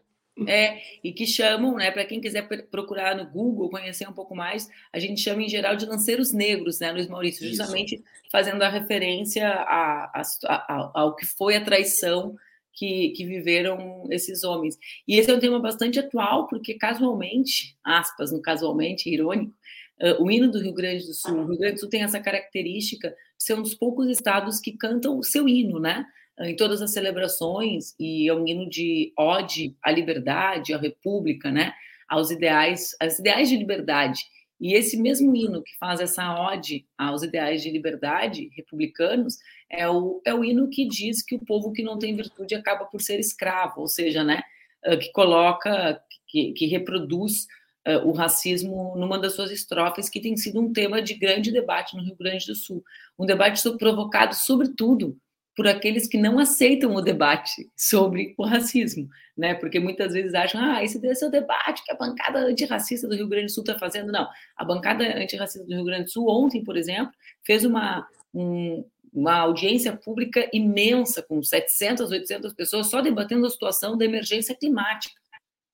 É, 0.47 0.81
e 1.03 1.11
que 1.11 1.25
chamam, 1.25 1.75
né, 1.75 1.91
para 1.91 2.05
quem 2.05 2.21
quiser 2.21 2.47
procurar 2.69 3.15
no 3.15 3.29
Google, 3.29 3.69
conhecer 3.69 4.07
um 4.07 4.13
pouco 4.13 4.35
mais, 4.35 4.69
a 4.93 4.99
gente 4.99 5.21
chama 5.21 5.43
em 5.43 5.49
geral 5.49 5.75
de 5.75 5.85
lanceiros 5.85 6.31
negros, 6.31 6.79
né, 6.79 6.91
Luiz 6.91 7.07
Maurício, 7.07 7.47
justamente 7.47 7.95
Isso. 7.95 8.03
fazendo 8.31 8.61
a 8.61 8.69
referência 8.69 9.47
a, 9.47 10.21
a, 10.21 10.21
a, 10.45 10.91
ao 10.93 11.15
que 11.15 11.25
foi 11.25 11.55
a 11.55 11.63
traição 11.63 12.35
que, 12.73 13.09
que, 13.09 13.25
viveram 13.25 14.07
esses 14.09 14.43
homens. 14.43 14.77
E 15.07 15.17
esse 15.17 15.29
é 15.29 15.33
um 15.33 15.39
tema 15.39 15.59
bastante 15.59 15.99
atual, 15.99 16.47
porque 16.47 16.75
casualmente, 16.75 17.75
aspas, 17.83 18.31
no 18.31 18.41
casualmente, 18.41 19.09
irônico, 19.09 19.53
uh, 20.01 20.23
o 20.23 20.31
hino 20.31 20.49
do 20.49 20.61
Rio 20.61 20.73
Grande 20.73 21.05
do 21.05 21.13
Sul, 21.13 21.39
o 21.39 21.47
Rio 21.47 21.57
Grande 21.57 21.75
do 21.75 21.79
Sul 21.81 21.89
tem 21.89 22.03
essa 22.03 22.21
característica 22.21 23.09
de 23.09 23.43
ser 23.43 23.55
um 23.55 23.61
dos 23.61 23.73
poucos 23.73 24.07
estados 24.07 24.59
que 24.59 24.71
cantam 24.71 25.17
o 25.17 25.23
seu 25.23 25.47
hino, 25.47 25.79
né? 25.79 26.05
Em 26.41 26.55
todas 26.55 26.81
as 26.81 26.91
celebrações 26.91 27.93
e 27.99 28.27
é 28.29 28.33
um 28.33 28.47
hino 28.47 28.69
de 28.69 29.11
ode 29.17 29.75
à 29.83 29.91
liberdade, 29.91 30.73
à 30.73 30.77
república, 30.77 31.51
né? 31.51 31.73
Aos 32.07 32.31
ideais, 32.31 32.95
aos 32.99 33.19
ideais 33.19 33.49
de 33.49 33.57
liberdade. 33.57 34.21
E 34.59 34.73
esse 34.73 34.97
mesmo 34.97 35.35
hino 35.35 35.63
que 35.63 35.77
faz 35.77 36.01
essa 36.01 36.37
ode 36.49 36.85
aos 36.97 37.23
ideais 37.23 37.61
de 37.61 37.69
liberdade 37.69 38.49
republicanos 38.55 39.37
é 39.69 39.87
o, 39.87 40.21
é 40.25 40.33
o 40.33 40.43
hino 40.43 40.69
que 40.69 40.85
diz 40.85 41.23
que 41.23 41.35
o 41.35 41.45
povo 41.45 41.71
que 41.71 41.83
não 41.83 41.97
tem 41.97 42.15
virtude 42.15 42.55
acaba 42.55 42.85
por 42.85 43.01
ser 43.01 43.19
escravo, 43.19 43.81
ou 43.81 43.87
seja, 43.87 44.23
né, 44.23 44.41
ah, 44.83 44.97
que 44.97 45.11
coloca, 45.11 46.01
que, 46.27 46.51
que 46.53 46.65
reproduz 46.65 47.47
uh, 47.87 48.05
o 48.05 48.11
racismo 48.11 48.95
numa 48.97 49.17
das 49.17 49.33
suas 49.33 49.51
estrofes, 49.51 50.09
que 50.09 50.19
tem 50.19 50.35
sido 50.35 50.59
um 50.59 50.73
tema 50.73 51.01
de 51.01 51.13
grande 51.13 51.51
debate 51.51 51.95
no 51.95 52.03
Rio 52.03 52.15
Grande 52.15 52.45
do 52.45 52.55
Sul. 52.55 52.83
Um 53.17 53.25
debate 53.25 53.61
provocado, 53.77 54.35
sobretudo, 54.35 55.17
por 55.59 55.67
aqueles 55.67 56.07
que 56.07 56.17
não 56.17 56.39
aceitam 56.39 56.95
o 56.95 57.01
debate 57.01 57.69
sobre 57.75 58.33
o 58.37 58.45
racismo, 58.45 59.09
né? 59.37 59.53
Porque 59.55 59.77
muitas 59.77 60.13
vezes 60.13 60.33
acham, 60.33 60.63
ah, 60.63 60.81
esse 60.81 60.97
deve 60.97 61.15
ser 61.15 61.25
o 61.25 61.29
debate 61.29 61.83
que 61.83 61.91
a 61.91 61.97
bancada 61.97 62.39
antirracista 62.45 63.09
do 63.09 63.13
Rio 63.13 63.27
Grande 63.27 63.47
do 63.47 63.51
Sul 63.51 63.63
está 63.63 63.77
fazendo. 63.77 64.09
Não, 64.09 64.25
a 64.55 64.63
bancada 64.63 65.03
antirracista 65.21 65.67
do 65.67 65.75
Rio 65.75 65.83
Grande 65.83 66.05
do 66.05 66.11
Sul, 66.11 66.29
ontem, 66.29 66.63
por 66.63 66.77
exemplo, 66.77 67.11
fez 67.45 67.65
uma, 67.65 68.07
um, 68.33 68.85
uma 69.11 69.35
audiência 69.39 69.91
pública 69.97 70.49
imensa, 70.53 71.21
com 71.21 71.43
700, 71.43 72.09
800 72.09 72.53
pessoas, 72.53 72.89
só 72.89 73.01
debatendo 73.01 73.45
a 73.45 73.49
situação 73.49 73.97
da 73.97 74.05
emergência 74.05 74.55
climática, 74.55 75.19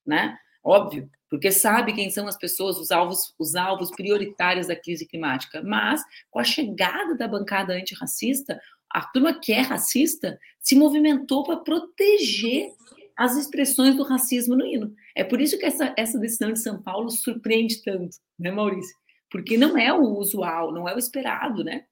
né? 0.03 0.35
Óbvio, 0.63 1.07
porque 1.29 1.51
sabe 1.51 1.93
quem 1.93 2.09
são 2.09 2.27
as 2.27 2.37
pessoas, 2.37 2.77
os 2.77 2.91
alvos, 2.91 3.33
os 3.37 3.55
alvos 3.55 3.91
prioritários 3.91 4.67
da 4.67 4.75
crise 4.75 5.05
climática. 5.05 5.61
Mas, 5.61 6.01
com 6.31 6.39
a 6.39 6.43
chegada 6.43 7.15
da 7.15 7.27
bancada 7.27 7.73
antirracista, 7.73 8.59
a 8.95 9.01
turma 9.01 9.37
que 9.37 9.51
é 9.51 9.59
racista 9.59 10.39
se 10.57 10.73
movimentou 10.73 11.43
para 11.43 11.57
proteger 11.57 12.71
as 13.17 13.35
expressões 13.35 13.93
do 13.93 14.03
racismo 14.03 14.55
no 14.55 14.65
hino. 14.65 14.95
É 15.13 15.21
por 15.21 15.41
isso 15.41 15.59
que 15.59 15.65
essa, 15.65 15.93
essa 15.97 16.17
decisão 16.17 16.53
de 16.53 16.61
São 16.61 16.81
Paulo 16.81 17.09
surpreende 17.09 17.83
tanto, 17.83 18.15
né, 18.39 18.51
Maurício? 18.51 18.95
Porque 19.29 19.57
não 19.57 19.77
é 19.77 19.91
o 19.91 20.17
usual, 20.17 20.71
não 20.71 20.87
é 20.87 20.95
o 20.95 20.97
esperado, 20.97 21.61
né? 21.61 21.83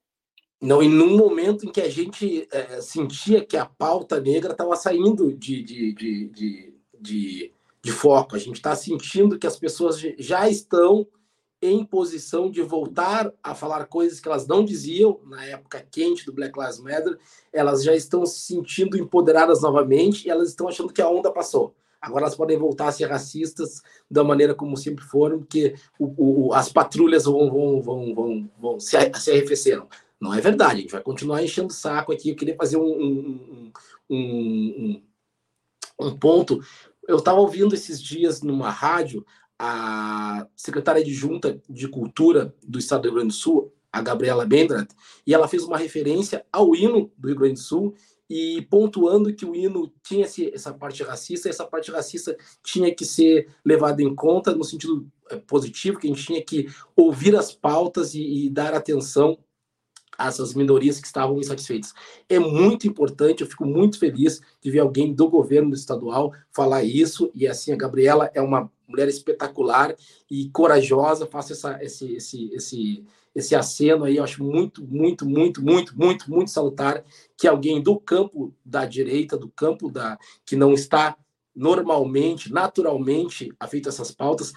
Não, 0.62 0.82
e 0.82 0.88
num 0.88 1.14
momento 1.14 1.66
em 1.66 1.72
que 1.72 1.82
a 1.82 1.90
gente 1.90 2.48
é, 2.50 2.80
sentia 2.80 3.44
que 3.44 3.58
a 3.58 3.66
pauta 3.66 4.18
negra 4.18 4.52
estava 4.52 4.74
saindo 4.74 5.30
de, 5.34 5.62
de, 5.62 5.92
de, 5.92 6.28
de, 6.30 6.74
de, 6.98 7.52
de 7.82 7.92
foco, 7.92 8.34
a 8.34 8.38
gente 8.38 8.56
está 8.56 8.74
sentindo 8.74 9.38
que 9.38 9.46
as 9.46 9.58
pessoas 9.58 10.00
já 10.18 10.48
estão 10.48 11.06
em 11.64 11.84
posição 11.84 12.50
de 12.50 12.60
voltar 12.60 13.32
a 13.42 13.54
falar 13.54 13.86
coisas 13.86 14.20
que 14.20 14.28
elas 14.28 14.46
não 14.46 14.64
diziam 14.64 15.18
na 15.24 15.44
época 15.46 15.86
quente 15.90 16.26
do 16.26 16.32
Black 16.32 16.58
Lives 16.58 16.78
Matter, 16.78 17.18
elas 17.50 17.82
já 17.82 17.94
estão 17.94 18.26
se 18.26 18.40
sentindo 18.40 18.98
empoderadas 18.98 19.62
novamente 19.62 20.26
e 20.26 20.30
elas 20.30 20.50
estão 20.50 20.68
achando 20.68 20.92
que 20.92 21.00
a 21.00 21.08
onda 21.08 21.32
passou. 21.32 21.74
Agora 21.98 22.24
elas 22.24 22.36
podem 22.36 22.58
voltar 22.58 22.88
a 22.88 22.92
ser 22.92 23.06
racistas 23.06 23.80
da 24.10 24.22
maneira 24.22 24.54
como 24.54 24.76
sempre 24.76 25.02
foram, 25.02 25.38
porque 25.38 25.74
o, 25.98 26.48
o, 26.48 26.52
as 26.52 26.70
patrulhas 26.70 27.24
vão, 27.24 27.50
vão, 27.50 27.80
vão, 27.80 28.14
vão, 28.14 28.50
vão 28.60 28.80
se, 28.80 28.96
se 29.14 29.30
arrefeceram. 29.30 29.88
Não 30.20 30.34
é 30.34 30.40
verdade, 30.40 30.74
a 30.74 30.80
gente 30.82 30.92
vai 30.92 31.02
continuar 31.02 31.42
enchendo 31.42 31.68
o 31.68 31.74
saco 31.74 32.12
aqui. 32.12 32.28
Eu 32.28 32.36
queria 32.36 32.56
fazer 32.56 32.76
um, 32.76 32.82
um, 32.82 33.72
um, 34.10 34.16
um, 34.18 35.02
um 35.98 36.16
ponto. 36.18 36.60
Eu 37.08 37.16
estava 37.16 37.40
ouvindo 37.40 37.74
esses 37.74 38.02
dias 38.02 38.42
numa 38.42 38.68
rádio 38.68 39.24
a 39.66 40.46
secretária 40.54 41.00
adjunta 41.00 41.58
de 41.70 41.88
Cultura 41.88 42.54
do 42.62 42.78
Estado 42.78 43.02
do 43.02 43.04
Rio 43.04 43.14
Grande 43.14 43.28
do 43.28 43.34
Sul, 43.34 43.72
a 43.90 44.02
Gabriela 44.02 44.44
Bendrat, 44.44 44.90
e 45.26 45.32
ela 45.32 45.48
fez 45.48 45.62
uma 45.62 45.78
referência 45.78 46.44
ao 46.52 46.76
hino 46.76 47.10
do 47.16 47.28
Rio 47.28 47.38
Grande 47.38 47.54
do 47.54 47.60
Sul 47.60 47.94
e 48.28 48.60
pontuando 48.68 49.32
que 49.32 49.46
o 49.46 49.54
hino 49.54 49.90
tinha 50.02 50.26
essa 50.52 50.72
parte 50.74 51.02
racista, 51.02 51.48
e 51.48 51.50
essa 51.50 51.64
parte 51.64 51.90
racista 51.90 52.36
tinha 52.62 52.94
que 52.94 53.06
ser 53.06 53.48
levada 53.64 54.02
em 54.02 54.14
conta 54.14 54.54
no 54.54 54.64
sentido 54.64 55.06
eh, 55.30 55.36
positivo, 55.36 55.98
que 55.98 56.08
a 56.08 56.10
gente 56.10 56.26
tinha 56.26 56.42
que 56.42 56.68
ouvir 56.94 57.34
as 57.34 57.50
pautas 57.50 58.14
e, 58.14 58.46
e 58.46 58.50
dar 58.50 58.74
atenção 58.74 59.38
essas 60.18 60.54
minorias 60.54 61.00
que 61.00 61.06
estavam 61.06 61.38
insatisfeitas. 61.38 61.94
É 62.28 62.38
muito 62.38 62.86
importante, 62.86 63.40
eu 63.40 63.48
fico 63.48 63.64
muito 63.64 63.98
feliz 63.98 64.40
de 64.60 64.70
ver 64.70 64.80
alguém 64.80 65.12
do 65.12 65.28
governo 65.28 65.74
estadual 65.74 66.32
falar 66.50 66.84
isso, 66.84 67.30
e 67.34 67.46
assim, 67.46 67.72
a 67.72 67.76
Gabriela 67.76 68.30
é 68.34 68.42
uma 68.42 68.70
mulher 68.88 69.08
espetacular 69.08 69.94
e 70.30 70.48
corajosa, 70.50 71.26
faço 71.26 71.52
essa, 71.52 71.82
esse, 71.82 72.14
esse, 72.14 72.54
esse, 72.54 73.04
esse 73.34 73.54
aceno 73.54 74.04
aí, 74.04 74.16
eu 74.16 74.24
acho 74.24 74.42
muito, 74.42 74.84
muito, 74.84 75.26
muito, 75.26 75.62
muito, 75.62 75.96
muito, 75.96 76.30
muito 76.30 76.50
salutar 76.50 77.04
que 77.36 77.48
alguém 77.48 77.82
do 77.82 77.98
campo 77.98 78.54
da 78.64 78.84
direita, 78.84 79.36
do 79.36 79.48
campo 79.48 79.90
da 79.90 80.18
que 80.46 80.56
não 80.56 80.72
está 80.72 81.16
normalmente, 81.54 82.52
naturalmente 82.52 83.52
afeito 83.58 83.88
a 83.88 83.90
essas 83.90 84.10
pautas, 84.10 84.52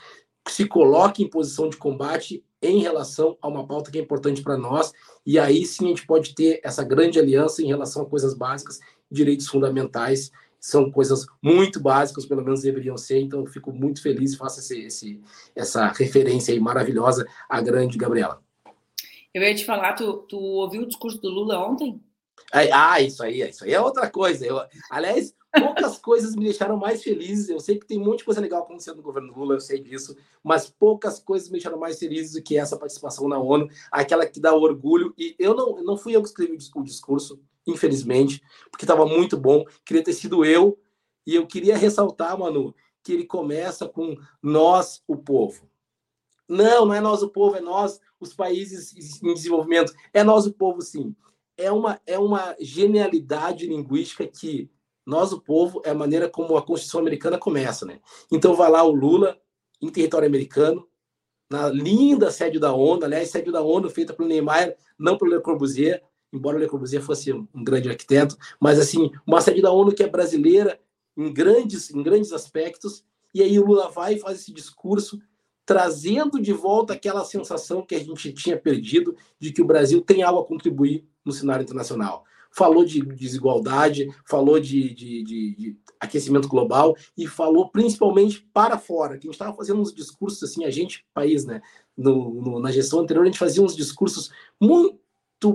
se 0.48 0.66
coloque 0.66 1.24
em 1.24 1.30
posição 1.30 1.70
de 1.70 1.78
combate 1.78 2.44
em 2.62 2.80
relação 2.80 3.38
a 3.42 3.48
uma 3.48 3.68
pauta 3.68 3.92
que 3.92 4.00
é 4.00 4.02
importante 4.02 4.42
para 4.42 4.58
nós, 4.58 4.92
e 5.26 5.38
aí 5.38 5.66
sim 5.66 5.86
a 5.86 5.90
gente 5.90 6.08
pode 6.08 6.34
ter 6.34 6.60
essa 6.64 6.84
grande 6.84 7.20
aliança 7.20 7.62
em 7.62 7.68
relação 7.68 8.02
a 8.02 8.10
coisas 8.10 8.34
básicas, 8.34 8.80
direitos 9.12 9.48
fundamentais, 9.48 10.32
são 10.60 10.92
coisas 10.92 11.26
muito 11.42 11.80
básicas, 11.80 12.26
pelo 12.26 12.44
menos 12.44 12.62
deveriam 12.62 12.98
ser, 12.98 13.20
então 13.20 13.42
eu 13.42 13.48
fico 13.48 13.72
muito 13.72 14.02
feliz 14.02 14.34
e 14.34 14.38
faço 14.38 14.60
esse, 14.60 14.80
esse, 14.82 15.22
essa 15.56 15.88
referência 15.88 16.54
aí 16.54 16.60
maravilhosa 16.60 17.28
à 17.50 17.62
grande 17.62 17.98
Gabriela. 17.98 18.42
Eu 19.34 19.44
ia 19.44 19.54
te 19.54 19.66
falar, 19.66 19.94
tu, 19.94 20.26
tu 20.30 20.38
ouviu 20.38 20.82
o 20.82 20.88
discurso 20.88 21.20
do 21.22 21.30
Lula 21.30 21.60
ontem? 21.60 22.02
Ah, 22.52 23.02
isso 23.02 23.22
aí, 23.24 23.42
isso 23.42 23.64
aí 23.64 23.74
é 23.74 23.82
outra 23.82 24.10
coisa. 24.10 24.46
Eu, 24.46 24.60
aliás, 24.90 25.34
poucas 25.52 25.98
coisas 26.00 26.36
me 26.36 26.46
deixaram 26.46 26.78
mais 26.78 27.04
felizes. 27.04 27.50
Eu 27.50 27.60
sei 27.60 27.78
que 27.78 27.86
tem 27.86 28.00
um 28.00 28.06
monte 28.06 28.20
de 28.20 28.26
coisa 28.26 28.40
legal 28.40 28.64
acontecendo 28.64 28.98
no 28.98 29.04
governo 29.04 29.34
Lula, 29.34 29.56
eu 29.56 29.60
sei 29.60 29.80
disso, 29.80 30.16
mas 30.44 30.70
poucas 30.70 31.20
coisas 31.20 31.50
me 31.50 31.54
deixaram 31.54 31.78
mais 31.78 32.00
felizes 32.00 32.34
do 32.34 32.42
que 32.42 32.58
essa 32.58 32.78
participação 32.78 33.28
na 33.28 33.38
ONU, 33.38 33.70
aquela 33.92 34.26
que 34.26 34.40
dá 34.40 34.56
orgulho. 34.56 35.14
E 35.18 35.36
eu 35.38 35.54
não, 35.54 35.84
não 35.84 35.98
fui 35.98 36.16
eu 36.16 36.22
que 36.22 36.30
escrevi 36.30 36.58
o 36.76 36.84
discurso, 36.84 37.40
infelizmente, 37.68 38.42
porque 38.72 38.86
estava 38.86 39.06
muito 39.06 39.38
bom. 39.38 39.66
Queria 39.86 40.04
ter 40.04 40.14
sido 40.14 40.46
eu. 40.46 40.80
E 41.26 41.36
eu 41.36 41.46
queria 41.46 41.78
ressaltar, 41.78 42.40
Manu, 42.40 42.74
que 43.04 43.12
ele 43.12 43.26
começa 43.26 43.88
com 43.88 44.16
nós, 44.42 45.04
o 45.06 45.18
povo. 45.18 45.70
Não, 46.48 46.86
não 46.86 46.94
é 46.94 47.02
nós 47.02 47.22
o 47.22 47.30
povo, 47.30 47.58
é 47.58 47.62
nós 47.62 48.00
os 48.20 48.34
países 48.34 49.22
em 49.22 49.34
desenvolvimento. 49.34 49.94
É 50.14 50.24
nós 50.24 50.46
o 50.46 50.54
povo, 50.54 50.82
sim. 50.82 51.14
É 51.58 51.72
uma, 51.72 52.00
é 52.06 52.18
uma 52.18 52.56
genialidade 52.60 53.68
linguística 53.68 54.26
que 54.26 54.72
nós 55.06 55.32
o 55.32 55.42
povo 55.42 55.82
é 55.86 55.92
a 55.92 55.96
maneira 55.96 56.30
como 56.30 56.58
a 56.58 56.62
Constituição 56.62 57.00
americana 57.00 57.38
começa, 57.38 57.86
né? 57.86 58.00
Então 58.32 58.56
vai 58.56 58.70
lá 58.70 58.84
o 58.84 58.94
Lula 58.94 59.40
em 59.82 59.90
território 59.90 60.28
americano, 60.28 60.88
na 61.50 61.70
linda 61.70 62.30
sede 62.30 62.60
da 62.60 62.74
ONU, 62.74 63.06
aliás, 63.06 63.30
sede 63.30 63.52
da 63.52 63.62
ONU 63.62 63.90
feita 63.90 64.14
pelo 64.14 64.28
Neymar, 64.28 64.76
não 65.00 65.18
pelo 65.18 65.34
Le 65.34 65.42
Corbusier, 65.42 66.04
embora 66.32 66.60
Le 66.60 66.68
Corbusier 66.68 67.02
fosse 67.02 67.34
um 67.34 67.64
grande 67.64 67.90
arquiteto, 67.90 68.38
mas 68.60 68.80
assim, 68.80 69.12
uma 69.26 69.42
sede 69.42 69.62
da 69.62 69.72
ONU 69.72 69.94
que 69.94 70.04
é 70.04 70.08
brasileira 70.08 70.80
em 71.16 71.34
grandes, 71.34 71.90
em 71.92 72.04
grandes 72.04 72.32
aspectos, 72.32 73.04
e 73.34 73.42
aí 73.42 73.60
o 73.60 73.66
Lula 73.66 73.90
vai 73.90 74.16
e 74.16 74.20
faz 74.20 74.40
esse 74.40 74.54
discurso 74.54 75.20
trazendo 75.66 76.42
de 76.42 76.54
volta 76.54 76.94
aquela 76.94 77.26
sensação 77.26 77.86
que 77.86 77.94
a 77.94 78.00
gente 78.00 78.32
tinha 78.32 78.58
perdido 78.58 79.16
de 79.38 79.52
que 79.52 79.62
o 79.62 79.66
Brasil 79.66 80.02
tem 80.02 80.24
algo 80.24 80.40
a 80.40 80.46
contribuir 80.46 81.06
no 81.26 81.32
cenário 81.34 81.64
internacional. 81.64 82.24
Falou 82.50 82.86
de 82.86 83.02
desigualdade, 83.02 84.08
falou 84.26 84.60
de, 84.62 84.94
de, 84.94 85.24
de, 85.24 85.56
de 85.56 85.78
aquecimento 86.00 86.48
global 86.48 86.96
e 87.18 87.28
falou 87.28 87.70
principalmente 87.70 88.48
para 88.54 88.78
fora, 88.78 89.18
que 89.18 89.28
a 89.28 89.28
gente 89.28 89.34
estava 89.34 89.54
fazendo 89.54 89.82
uns 89.82 89.94
discursos 89.94 90.42
assim, 90.42 90.64
a 90.64 90.72
gente, 90.72 91.06
país, 91.14 91.46
né? 91.46 91.62
No, 91.98 92.42
no, 92.42 92.60
na 92.60 92.72
gestão 92.72 93.00
anterior, 93.00 93.24
a 93.24 93.26
gente 93.26 93.40
fazia 93.40 93.62
uns 93.62 93.76
discursos 93.76 94.32
muito 94.62 94.98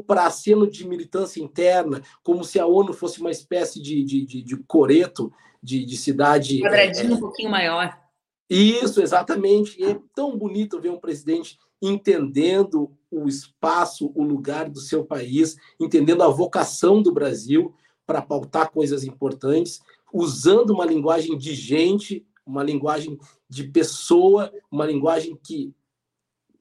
para 0.07 0.27
aceno 0.27 0.69
de 0.69 0.87
militância 0.87 1.43
interna, 1.43 2.03
como 2.23 2.45
se 2.45 2.59
a 2.59 2.67
ONU 2.67 2.93
fosse 2.93 3.21
uma 3.21 3.31
espécie 3.31 3.83
de, 3.83 4.05
de, 4.05 4.25
de, 4.25 4.43
de 4.43 4.57
coreto 4.59 5.33
de, 5.63 5.85
de 5.85 5.97
cidade. 5.97 6.59
Um 6.59 6.67
quadradinho 6.67 7.13
é, 7.13 7.15
um 7.15 7.21
pouquinho 7.21 7.51
maior. 7.51 7.99
Isso, 8.49 9.01
exatamente. 9.01 9.81
E 9.81 9.85
é 9.85 9.99
tão 10.15 10.37
bonito 10.37 10.81
ver 10.81 10.91
um 10.91 11.01
presidente 11.01 11.59
entendendo 11.81 12.93
o 13.11 13.27
espaço, 13.27 14.13
o 14.15 14.23
lugar 14.23 14.71
do 14.71 14.79
seu 14.79 15.05
país, 15.05 15.57
entendendo 15.81 16.23
a 16.23 16.29
vocação 16.29 17.03
do 17.03 17.13
Brasil 17.13 17.75
para 18.07 18.23
pautar 18.23 18.71
coisas 18.71 19.05
importantes, 19.05 19.81
usando 20.13 20.71
uma 20.71 20.85
linguagem 20.85 21.37
de 21.37 21.55
gente, 21.55 22.27
uma 22.47 22.63
linguagem 22.63 23.19
de 23.49 23.65
pessoa, 23.65 24.53
uma 24.71 24.87
linguagem 24.87 25.37
que 25.43 25.75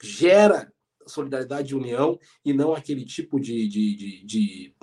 gera 0.01 0.71
solidariedade 1.07 1.71
e 1.71 1.75
união 1.75 2.19
e 2.43 2.53
não 2.53 2.73
aquele 2.73 3.05
tipo 3.05 3.39
de, 3.39 3.67
de, 3.67 3.95
de, 3.95 4.25
de 4.25 4.75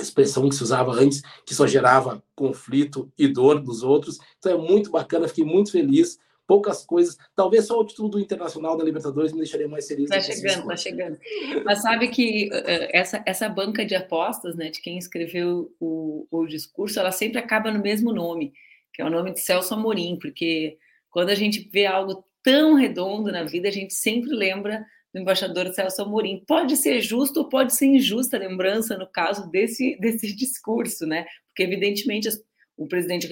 expressão 0.00 0.48
que 0.48 0.54
se 0.54 0.62
usava 0.62 0.92
antes, 0.92 1.22
que 1.44 1.54
só 1.54 1.66
gerava 1.66 2.22
conflito 2.34 3.12
e 3.18 3.28
dor 3.28 3.60
dos 3.60 3.82
outros. 3.82 4.18
Então 4.38 4.52
é 4.52 4.58
muito 4.58 4.90
bacana, 4.90 5.28
fiquei 5.28 5.44
muito 5.44 5.72
feliz. 5.72 6.18
Poucas 6.46 6.84
coisas, 6.84 7.16
talvez 7.36 7.66
só 7.66 7.78
o 7.78 7.84
título 7.84 8.08
do 8.08 8.18
Internacional 8.18 8.76
da 8.76 8.82
Libertadores 8.82 9.30
me 9.30 9.38
deixaria 9.38 9.68
mais 9.68 9.86
feliz. 9.86 10.10
Está 10.10 10.20
chegando, 10.20 10.60
está 10.62 10.76
chegando. 10.76 11.18
Mas 11.64 11.80
sabe 11.80 12.08
que 12.08 12.48
uh, 12.48 12.88
essa, 12.92 13.22
essa 13.24 13.48
banca 13.48 13.84
de 13.84 13.94
apostas, 13.94 14.56
né, 14.56 14.68
de 14.68 14.80
quem 14.80 14.98
escreveu 14.98 15.72
o, 15.78 16.26
o 16.28 16.46
discurso, 16.46 16.98
ela 16.98 17.12
sempre 17.12 17.38
acaba 17.38 17.70
no 17.70 17.80
mesmo 17.80 18.12
nome, 18.12 18.52
que 18.92 19.00
é 19.00 19.04
o 19.04 19.10
nome 19.10 19.32
de 19.32 19.38
Celso 19.38 19.74
Amorim, 19.74 20.18
porque 20.20 20.76
quando 21.08 21.30
a 21.30 21.36
gente 21.36 21.68
vê 21.72 21.86
algo 21.86 22.24
tão 22.42 22.74
redondo 22.74 23.30
na 23.30 23.44
vida, 23.44 23.68
a 23.68 23.72
gente 23.72 23.94
sempre 23.94 24.30
lembra 24.30 24.84
do 25.12 25.20
embaixador 25.20 25.72
Celso 25.72 26.02
Amorim. 26.02 26.42
Pode 26.46 26.76
ser 26.76 27.00
justo 27.00 27.40
ou 27.40 27.48
pode 27.48 27.74
ser 27.74 27.86
injusta 27.86 28.36
a 28.36 28.40
lembrança 28.40 28.96
no 28.96 29.06
caso 29.06 29.50
desse, 29.50 29.96
desse 30.00 30.34
discurso, 30.34 31.06
né? 31.06 31.26
Porque, 31.48 31.62
evidentemente, 31.62 32.28
o 32.76 32.86
presidente 32.86 33.28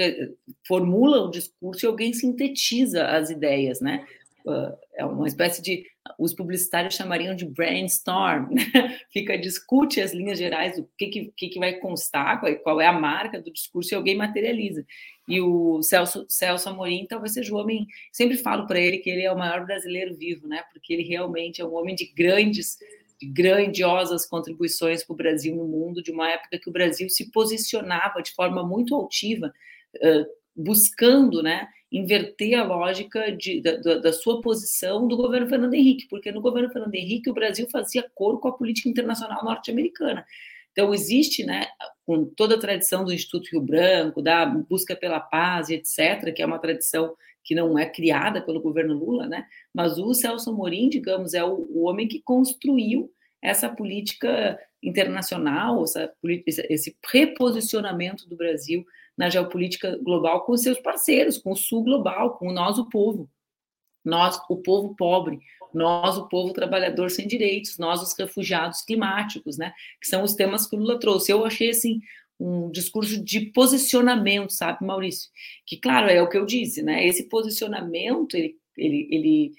formula 0.66 1.22
o 1.22 1.30
discurso 1.30 1.84
e 1.84 1.88
alguém 1.88 2.12
sintetiza 2.12 3.06
as 3.06 3.30
ideias, 3.30 3.80
né? 3.80 4.04
É 4.94 5.04
uma 5.04 5.26
espécie 5.26 5.62
de 5.62 5.84
os 6.18 6.34
publicitários 6.34 6.94
chamariam 6.94 7.34
de 7.34 7.44
brainstorm, 7.44 8.52
né? 8.52 8.62
fica 9.12 9.36
discute 9.36 10.00
as 10.00 10.12
linhas 10.12 10.38
gerais 10.38 10.76
do 10.76 10.88
que, 10.96 11.30
que, 11.36 11.48
que 11.48 11.58
vai 11.58 11.74
constar, 11.74 12.40
qual, 12.40 12.54
qual 12.56 12.80
é 12.80 12.86
a 12.86 12.92
marca 12.92 13.40
do 13.40 13.52
discurso 13.52 13.92
e 13.92 13.96
alguém 13.96 14.16
materializa. 14.16 14.84
E 15.28 15.40
o 15.40 15.82
Celso, 15.82 16.24
Celso 16.28 16.68
Amorim 16.68 17.06
talvez 17.06 17.34
seja 17.34 17.54
o 17.54 17.58
homem, 17.58 17.86
sempre 18.10 18.36
falo 18.36 18.66
para 18.66 18.80
ele 18.80 18.98
que 18.98 19.10
ele 19.10 19.22
é 19.22 19.32
o 19.32 19.38
maior 19.38 19.66
brasileiro 19.66 20.16
vivo, 20.16 20.48
né? 20.48 20.64
Porque 20.72 20.92
ele 20.92 21.02
realmente 21.02 21.60
é 21.60 21.64
um 21.64 21.74
homem 21.74 21.94
de 21.94 22.06
grandes, 22.06 22.78
de 23.20 23.26
grandiosas 23.26 24.24
contribuições 24.24 25.04
para 25.04 25.12
o 25.12 25.16
Brasil 25.16 25.54
no 25.54 25.66
mundo, 25.66 26.02
de 26.02 26.10
uma 26.10 26.30
época 26.30 26.58
que 26.58 26.70
o 26.70 26.72
Brasil 26.72 27.10
se 27.10 27.30
posicionava 27.30 28.22
de 28.22 28.32
forma 28.32 28.66
muito 28.66 28.94
altiva, 28.94 29.52
buscando, 30.56 31.42
né? 31.42 31.68
Inverter 31.90 32.58
a 32.58 32.64
lógica 32.64 33.32
de, 33.32 33.60
da, 33.62 33.98
da, 33.98 34.12
sua 34.12 34.40
posição 34.40 35.08
do 35.08 35.16
governo 35.16 35.48
Fernando 35.48 35.74
Henrique, 35.74 36.06
porque 36.08 36.30
no 36.30 36.40
governo 36.40 36.70
Fernando 36.70 36.94
Henrique 36.94 37.30
o 37.30 37.34
Brasil 37.34 37.66
fazia 37.70 38.08
cor 38.14 38.38
com 38.40 38.48
a 38.48 38.52
política 38.52 38.88
internacional 38.88 39.42
norte-americana. 39.42 40.24
Então, 40.72 40.92
existe, 40.94 41.44
né, 41.44 41.66
com 42.06 42.24
toda 42.24 42.54
a 42.54 42.60
tradição 42.60 43.04
do 43.04 43.12
Instituto 43.12 43.50
Rio 43.50 43.60
Branco, 43.60 44.22
da 44.22 44.44
busca 44.46 44.94
pela 44.94 45.18
paz 45.18 45.70
etc., 45.70 46.32
que 46.34 46.42
é 46.42 46.46
uma 46.46 46.58
tradição 46.58 47.16
que 47.42 47.54
não 47.54 47.78
é 47.78 47.86
criada 47.86 48.42
pelo 48.42 48.60
governo 48.60 48.94
Lula, 48.94 49.26
né, 49.26 49.46
mas 49.74 49.98
o 49.98 50.12
Celso 50.12 50.50
Amorim, 50.50 50.88
digamos, 50.88 51.32
é 51.32 51.42
o, 51.42 51.66
o 51.70 51.84
homem 51.84 52.06
que 52.06 52.20
construiu 52.20 53.10
essa 53.40 53.68
política 53.68 54.58
internacional, 54.82 55.82
essa, 55.82 56.12
esse 56.46 56.96
reposicionamento 57.10 58.28
do 58.28 58.36
Brasil 58.36 58.84
na 59.16 59.28
geopolítica 59.28 59.98
global 60.02 60.44
com 60.44 60.56
seus 60.56 60.78
parceiros, 60.78 61.38
com 61.38 61.52
o 61.52 61.56
Sul 61.56 61.82
global, 61.82 62.36
com 62.36 62.52
nós, 62.52 62.78
o 62.78 62.88
povo. 62.88 63.28
Nós, 64.04 64.40
o 64.48 64.56
povo 64.56 64.94
pobre, 64.94 65.40
nós, 65.74 66.16
o 66.16 66.28
povo 66.28 66.52
trabalhador 66.52 67.10
sem 67.10 67.26
direitos, 67.26 67.78
nós, 67.78 68.00
os 68.00 68.16
refugiados 68.16 68.82
climáticos, 68.82 69.58
né? 69.58 69.72
Que 70.00 70.08
são 70.08 70.22
os 70.22 70.34
temas 70.34 70.66
que 70.66 70.76
o 70.76 70.78
Lula 70.78 70.98
trouxe. 70.98 71.32
Eu 71.32 71.44
achei, 71.44 71.70
assim, 71.70 72.00
um 72.38 72.70
discurso 72.70 73.22
de 73.22 73.40
posicionamento, 73.52 74.52
sabe, 74.52 74.86
Maurício? 74.86 75.28
Que, 75.66 75.76
claro, 75.76 76.08
é 76.08 76.22
o 76.22 76.28
que 76.28 76.38
eu 76.38 76.46
disse, 76.46 76.82
né? 76.82 77.04
Esse 77.04 77.28
posicionamento, 77.28 78.34
ele, 78.34 78.56
ele, 78.76 79.08
ele 79.10 79.52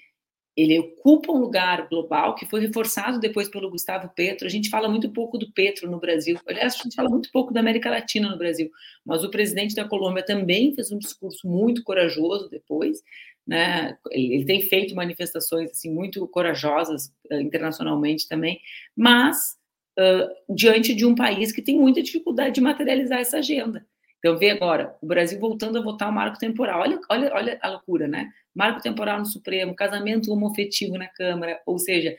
ele 0.56 0.78
ocupa 0.78 1.32
um 1.32 1.38
lugar 1.38 1.88
global 1.88 2.34
que 2.34 2.46
foi 2.46 2.60
reforçado 2.60 3.20
depois 3.20 3.48
pelo 3.48 3.70
Gustavo 3.70 4.10
Petro. 4.14 4.46
A 4.46 4.50
gente 4.50 4.68
fala 4.68 4.88
muito 4.88 5.10
pouco 5.10 5.38
do 5.38 5.50
Petro 5.52 5.90
no 5.90 5.98
Brasil. 5.98 6.38
Aliás, 6.46 6.74
a 6.74 6.82
gente 6.82 6.94
fala 6.94 7.08
muito 7.08 7.30
pouco 7.30 7.52
da 7.52 7.60
América 7.60 7.88
Latina 7.88 8.28
no 8.28 8.36
Brasil. 8.36 8.70
Mas 9.04 9.24
o 9.24 9.30
presidente 9.30 9.74
da 9.74 9.88
Colômbia 9.88 10.24
também 10.24 10.74
fez 10.74 10.90
um 10.90 10.98
discurso 10.98 11.48
muito 11.48 11.82
corajoso 11.82 12.48
depois. 12.50 13.02
Né? 13.46 13.96
Ele 14.10 14.44
tem 14.44 14.62
feito 14.62 14.94
manifestações 14.94 15.70
assim, 15.70 15.90
muito 15.90 16.26
corajosas 16.28 17.12
uh, 17.30 17.40
internacionalmente 17.40 18.28
também, 18.28 18.60
mas 18.94 19.56
uh, 19.98 20.54
diante 20.54 20.94
de 20.94 21.06
um 21.06 21.14
país 21.14 21.50
que 21.52 21.62
tem 21.62 21.78
muita 21.78 22.02
dificuldade 22.02 22.54
de 22.54 22.60
materializar 22.60 23.20
essa 23.20 23.38
agenda. 23.38 23.86
Então, 24.20 24.38
vê 24.38 24.50
agora, 24.50 24.94
o 25.00 25.06
Brasil 25.06 25.40
voltando 25.40 25.78
a 25.78 25.82
votar 25.82 26.08
o 26.08 26.12
marco 26.12 26.38
temporal. 26.38 26.80
Olha, 26.80 27.00
olha, 27.10 27.32
olha 27.34 27.58
a 27.62 27.70
loucura, 27.70 28.06
né? 28.06 28.30
Marco 28.54 28.82
temporal 28.82 29.18
no 29.18 29.26
Supremo, 29.26 29.74
casamento 29.74 30.30
homofetivo 30.30 30.96
na 30.98 31.08
Câmara, 31.08 31.58
ou 31.66 31.78
seja, 31.78 32.14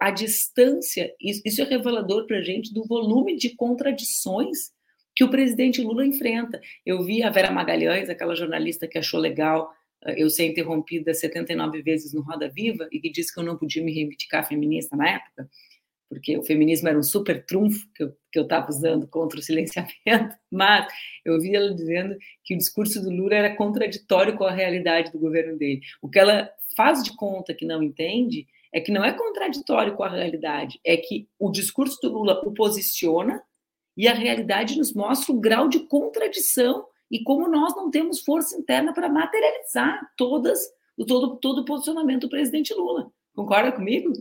a 0.00 0.10
distância, 0.10 1.14
isso 1.20 1.60
é 1.60 1.64
revelador 1.64 2.26
para 2.26 2.38
a 2.38 2.42
gente 2.42 2.72
do 2.72 2.86
volume 2.86 3.36
de 3.36 3.54
contradições 3.54 4.72
que 5.14 5.22
o 5.22 5.30
presidente 5.30 5.82
Lula 5.82 6.06
enfrenta. 6.06 6.60
Eu 6.84 7.02
vi 7.02 7.22
a 7.22 7.28
Vera 7.28 7.50
Magalhães, 7.50 8.08
aquela 8.08 8.34
jornalista 8.34 8.88
que 8.88 8.96
achou 8.96 9.20
legal 9.20 9.70
eh, 10.06 10.22
eu 10.22 10.30
ser 10.30 10.46
interrompida 10.46 11.12
79 11.12 11.82
vezes 11.82 12.14
no 12.14 12.22
Roda 12.22 12.48
Viva 12.48 12.88
e 12.90 12.98
que 12.98 13.10
disse 13.10 13.32
que 13.32 13.38
eu 13.38 13.44
não 13.44 13.58
podia 13.58 13.84
me 13.84 13.92
reivindicar 13.92 14.48
feminista 14.48 14.96
na 14.96 15.10
época 15.10 15.48
porque 16.14 16.36
o 16.38 16.42
feminismo 16.42 16.88
era 16.88 16.98
um 16.98 17.02
super 17.02 17.44
trunfo 17.44 17.86
que 17.92 18.38
eu 18.38 18.42
estava 18.42 18.70
usando 18.70 19.06
contra 19.06 19.38
o 19.38 19.42
silenciamento, 19.42 20.34
mas 20.50 20.86
eu 21.24 21.40
vi 21.40 21.54
ela 21.54 21.74
dizendo 21.74 22.16
que 22.42 22.54
o 22.54 22.58
discurso 22.58 23.02
do 23.02 23.10
Lula 23.10 23.34
era 23.34 23.56
contraditório 23.56 24.36
com 24.36 24.44
a 24.44 24.52
realidade 24.52 25.12
do 25.12 25.18
governo 25.18 25.58
dele. 25.58 25.80
O 26.00 26.08
que 26.08 26.18
ela 26.18 26.50
faz 26.76 27.02
de 27.02 27.14
conta 27.14 27.54
que 27.54 27.66
não 27.66 27.82
entende 27.82 28.46
é 28.72 28.80
que 28.80 28.90
não 28.90 29.04
é 29.04 29.12
contraditório 29.12 29.94
com 29.94 30.02
a 30.02 30.08
realidade, 30.08 30.80
é 30.84 30.96
que 30.96 31.28
o 31.38 31.50
discurso 31.50 31.98
do 32.02 32.12
Lula 32.12 32.40
o 32.44 32.52
posiciona 32.52 33.42
e 33.96 34.08
a 34.08 34.14
realidade 34.14 34.76
nos 34.76 34.92
mostra 34.92 35.32
o 35.32 35.38
grau 35.38 35.68
de 35.68 35.80
contradição 35.80 36.84
e 37.10 37.22
como 37.22 37.48
nós 37.48 37.76
não 37.76 37.90
temos 37.90 38.20
força 38.20 38.56
interna 38.56 38.92
para 38.92 39.08
materializar 39.08 40.00
todas 40.16 40.58
todo, 41.06 41.36
todo 41.36 41.60
o 41.60 41.64
posicionamento 41.64 42.22
do 42.22 42.28
presidente 42.28 42.72
Lula. 42.74 43.10
Concorda 43.34 43.72
comigo? 43.72 44.12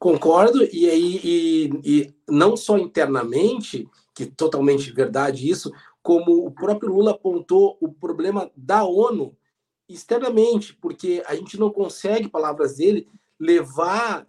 Concordo, 0.00 0.64
e 0.72 0.88
aí 0.88 1.20
e, 1.22 1.70
e 1.84 2.14
não 2.26 2.56
só 2.56 2.78
internamente, 2.78 3.86
que 4.14 4.24
totalmente 4.24 4.90
verdade 4.90 5.46
isso, 5.46 5.70
como 6.02 6.46
o 6.46 6.50
próprio 6.50 6.90
Lula 6.90 7.10
apontou 7.10 7.76
o 7.82 7.92
problema 7.92 8.50
da 8.56 8.82
ONU 8.82 9.36
externamente, 9.86 10.74
porque 10.74 11.22
a 11.26 11.34
gente 11.34 11.60
não 11.60 11.68
consegue, 11.70 12.30
palavras 12.30 12.76
dele, 12.76 13.06
levar 13.38 14.26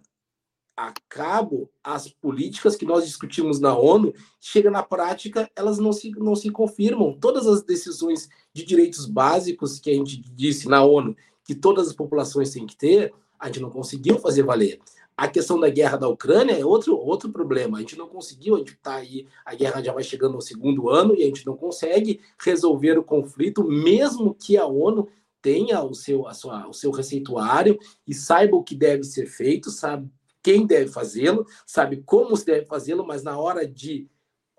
a 0.76 0.92
cabo 1.08 1.70
as 1.82 2.06
políticas 2.06 2.76
que 2.76 2.84
nós 2.84 3.06
discutimos 3.06 3.58
na 3.58 3.74
ONU, 3.74 4.12
chega 4.38 4.70
na 4.70 4.82
prática, 4.82 5.50
elas 5.56 5.78
não 5.78 5.94
se, 5.94 6.10
não 6.18 6.36
se 6.36 6.50
confirmam. 6.50 7.18
Todas 7.18 7.46
as 7.46 7.62
decisões 7.62 8.28
de 8.52 8.62
direitos 8.62 9.06
básicos 9.06 9.80
que 9.80 9.88
a 9.88 9.94
gente 9.94 10.20
disse 10.20 10.68
na 10.68 10.84
ONU 10.84 11.16
que 11.46 11.54
todas 11.54 11.88
as 11.88 11.94
populações 11.94 12.50
têm 12.50 12.66
que 12.66 12.76
ter, 12.76 13.14
a 13.38 13.46
gente 13.46 13.60
não 13.60 13.70
conseguiu 13.70 14.18
fazer 14.18 14.42
valer. 14.42 14.78
A 15.16 15.28
questão 15.28 15.60
da 15.60 15.68
guerra 15.68 15.96
da 15.96 16.08
Ucrânia 16.08 16.58
é 16.58 16.64
outro, 16.64 16.96
outro 16.96 17.30
problema. 17.30 17.78
A 17.78 17.80
gente 17.80 17.96
não 17.96 18.08
conseguiu, 18.08 18.54
a 18.56 18.58
gente 18.58 18.72
está 18.72 18.96
aí, 18.96 19.26
a 19.44 19.54
guerra 19.54 19.82
já 19.82 19.92
vai 19.92 20.02
chegando 20.02 20.34
ao 20.34 20.40
segundo 20.40 20.88
ano 20.88 21.14
e 21.14 21.22
a 21.22 21.26
gente 21.26 21.46
não 21.46 21.56
consegue 21.56 22.20
resolver 22.38 22.98
o 22.98 23.04
conflito, 23.04 23.62
mesmo 23.64 24.34
que 24.34 24.56
a 24.56 24.66
ONU 24.66 25.08
tenha 25.40 25.82
o 25.82 25.94
seu, 25.94 26.26
a 26.26 26.32
sua, 26.32 26.68
o 26.68 26.72
seu 26.72 26.90
receituário 26.90 27.78
e 28.06 28.14
saiba 28.14 28.56
o 28.56 28.62
que 28.62 28.74
deve 28.74 29.04
ser 29.04 29.26
feito, 29.26 29.70
sabe 29.70 30.08
quem 30.42 30.66
deve 30.66 30.90
fazê-lo, 30.90 31.46
sabe 31.66 32.02
como 32.04 32.36
se 32.36 32.44
deve 32.44 32.66
fazê-lo, 32.66 33.06
mas 33.06 33.22
na 33.22 33.38
hora 33.38 33.66
de 33.66 34.08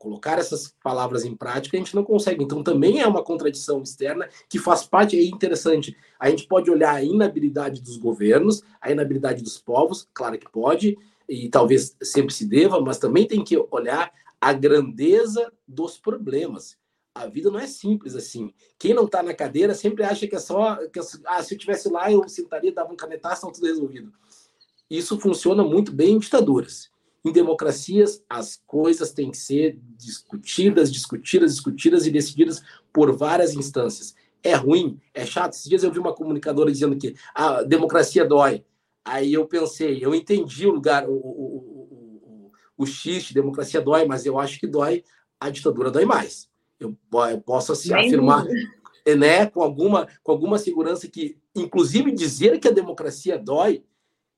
colocar 0.03 0.37
essas 0.37 0.75
palavras 0.83 1.23
em 1.23 1.33
prática, 1.33 1.77
a 1.77 1.79
gente 1.79 1.95
não 1.95 2.03
consegue. 2.03 2.43
Então, 2.43 2.61
também 2.61 2.99
é 2.99 3.07
uma 3.07 3.23
contradição 3.23 3.81
externa 3.81 4.27
que 4.49 4.59
faz 4.59 4.85
parte, 4.85 5.17
é 5.17 5.23
interessante. 5.23 5.95
A 6.19 6.29
gente 6.29 6.45
pode 6.45 6.69
olhar 6.69 6.93
a 6.93 7.01
inabilidade 7.01 7.81
dos 7.81 7.95
governos, 7.95 8.61
a 8.81 8.91
inabilidade 8.91 9.41
dos 9.41 9.57
povos, 9.57 10.09
claro 10.13 10.37
que 10.37 10.51
pode, 10.51 10.97
e 11.27 11.47
talvez 11.47 11.95
sempre 12.03 12.33
se 12.33 12.45
deva, 12.45 12.81
mas 12.81 12.97
também 12.97 13.25
tem 13.25 13.41
que 13.41 13.57
olhar 13.71 14.11
a 14.41 14.51
grandeza 14.51 15.53
dos 15.65 15.97
problemas. 15.97 16.75
A 17.15 17.25
vida 17.27 17.49
não 17.49 17.59
é 17.59 17.67
simples 17.67 18.13
assim. 18.13 18.53
Quem 18.77 18.93
não 18.93 19.05
está 19.05 19.23
na 19.23 19.33
cadeira 19.33 19.73
sempre 19.73 20.03
acha 20.03 20.27
que 20.27 20.35
é 20.35 20.39
só. 20.39 20.75
Que, 20.87 20.99
ah, 21.25 21.41
se 21.41 21.53
eu 21.53 21.57
tivesse 21.57 21.87
lá, 21.87 22.11
eu 22.11 22.27
sentaria, 22.27 22.73
dava 22.73 22.91
um 22.91 22.97
canetaço, 22.97 23.45
está 23.45 23.51
tudo 23.51 23.67
resolvido. 23.67 24.11
Isso 24.89 25.17
funciona 25.17 25.63
muito 25.63 25.93
bem 25.93 26.15
em 26.15 26.19
ditaduras. 26.19 26.91
Em 27.25 27.31
democracias, 27.31 28.21
as 28.29 28.61
coisas 28.67 29.13
têm 29.13 29.31
que 29.31 29.37
ser 29.37 29.79
discutidas, 29.97 30.91
discutidas, 30.91 31.53
discutidas 31.53 32.05
e 32.05 32.11
decididas 32.11 32.61
por 32.91 33.15
várias 33.15 33.53
instâncias. 33.53 34.13
É 34.43 34.53
ruim, 34.55 34.99
é 35.13 35.25
chato. 35.25 35.53
Esses 35.53 35.69
dias 35.69 35.83
eu 35.83 35.91
vi 35.91 35.99
uma 35.99 36.13
comunicadora 36.13 36.71
dizendo 36.71 36.97
que 36.97 37.15
a 37.33 37.63
democracia 37.63 38.25
dói. 38.25 38.65
Aí 39.05 39.33
eu 39.33 39.45
pensei, 39.47 40.03
eu 40.03 40.13
entendi 40.13 40.67
o 40.67 40.71
lugar, 40.71 41.07
o, 41.07 41.13
o, 41.13 42.49
o, 42.49 42.51
o 42.77 42.85
X 42.85 43.23
de 43.23 43.33
democracia 43.33 43.81
dói, 43.81 44.05
mas 44.05 44.25
eu 44.25 44.37
acho 44.37 44.59
que 44.59 44.67
dói, 44.67 45.03
a 45.39 45.49
ditadura 45.49 45.91
dói 45.91 46.03
mais. 46.03 46.49
Eu, 46.77 46.97
eu 47.31 47.41
posso 47.41 47.71
assim, 47.71 47.93
afirmar 47.93 48.45
né, 49.17 49.45
com, 49.45 49.61
alguma, 49.61 50.07
com 50.21 50.31
alguma 50.31 50.57
segurança 50.57 51.07
que, 51.07 51.37
inclusive, 51.55 52.11
dizer 52.11 52.59
que 52.59 52.67
a 52.67 52.71
democracia 52.71 53.37
dói 53.37 53.83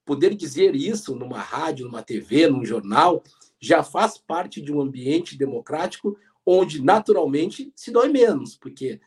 poder 0.05 0.35
dizer 0.35 0.75
isso 0.75 1.15
numa 1.15 1.39
rádio, 1.39 1.85
numa 1.85 2.03
TV, 2.03 2.47
num 2.47 2.63
jornal, 2.63 3.23
já 3.59 3.83
faz 3.83 4.17
parte 4.17 4.61
de 4.61 4.71
um 4.71 4.79
ambiente 4.79 5.37
democrático 5.37 6.17
onde 6.45 6.81
naturalmente 6.81 7.73
se 7.75 7.91
dói 7.91 8.09
menos, 8.09 8.55
porque 8.55 8.99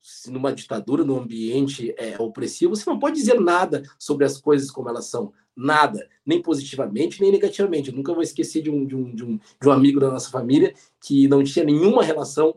se 0.00 0.30
numa 0.30 0.52
ditadura, 0.52 1.02
num 1.02 1.18
ambiente 1.18 1.94
é, 1.96 2.20
opressivo, 2.20 2.76
você 2.76 2.88
não 2.88 2.98
pode 2.98 3.16
dizer 3.16 3.40
nada 3.40 3.82
sobre 3.98 4.24
as 4.24 4.38
coisas 4.38 4.70
como 4.70 4.88
elas 4.88 5.06
são, 5.06 5.32
nada, 5.56 6.08
nem 6.24 6.42
positivamente 6.42 7.20
nem 7.20 7.32
negativamente. 7.32 7.88
Eu 7.88 7.96
nunca 7.96 8.12
vou 8.12 8.22
esquecer 8.22 8.62
de 8.62 8.70
um, 8.70 8.86
de 8.86 8.94
um, 8.94 9.14
de 9.14 9.24
um, 9.24 9.38
de 9.38 9.68
um 9.68 9.72
amigo 9.72 9.98
da 9.98 10.10
nossa 10.10 10.30
família 10.30 10.74
que 11.00 11.26
não 11.26 11.42
tinha 11.42 11.64
nenhuma 11.64 12.02
relação 12.04 12.54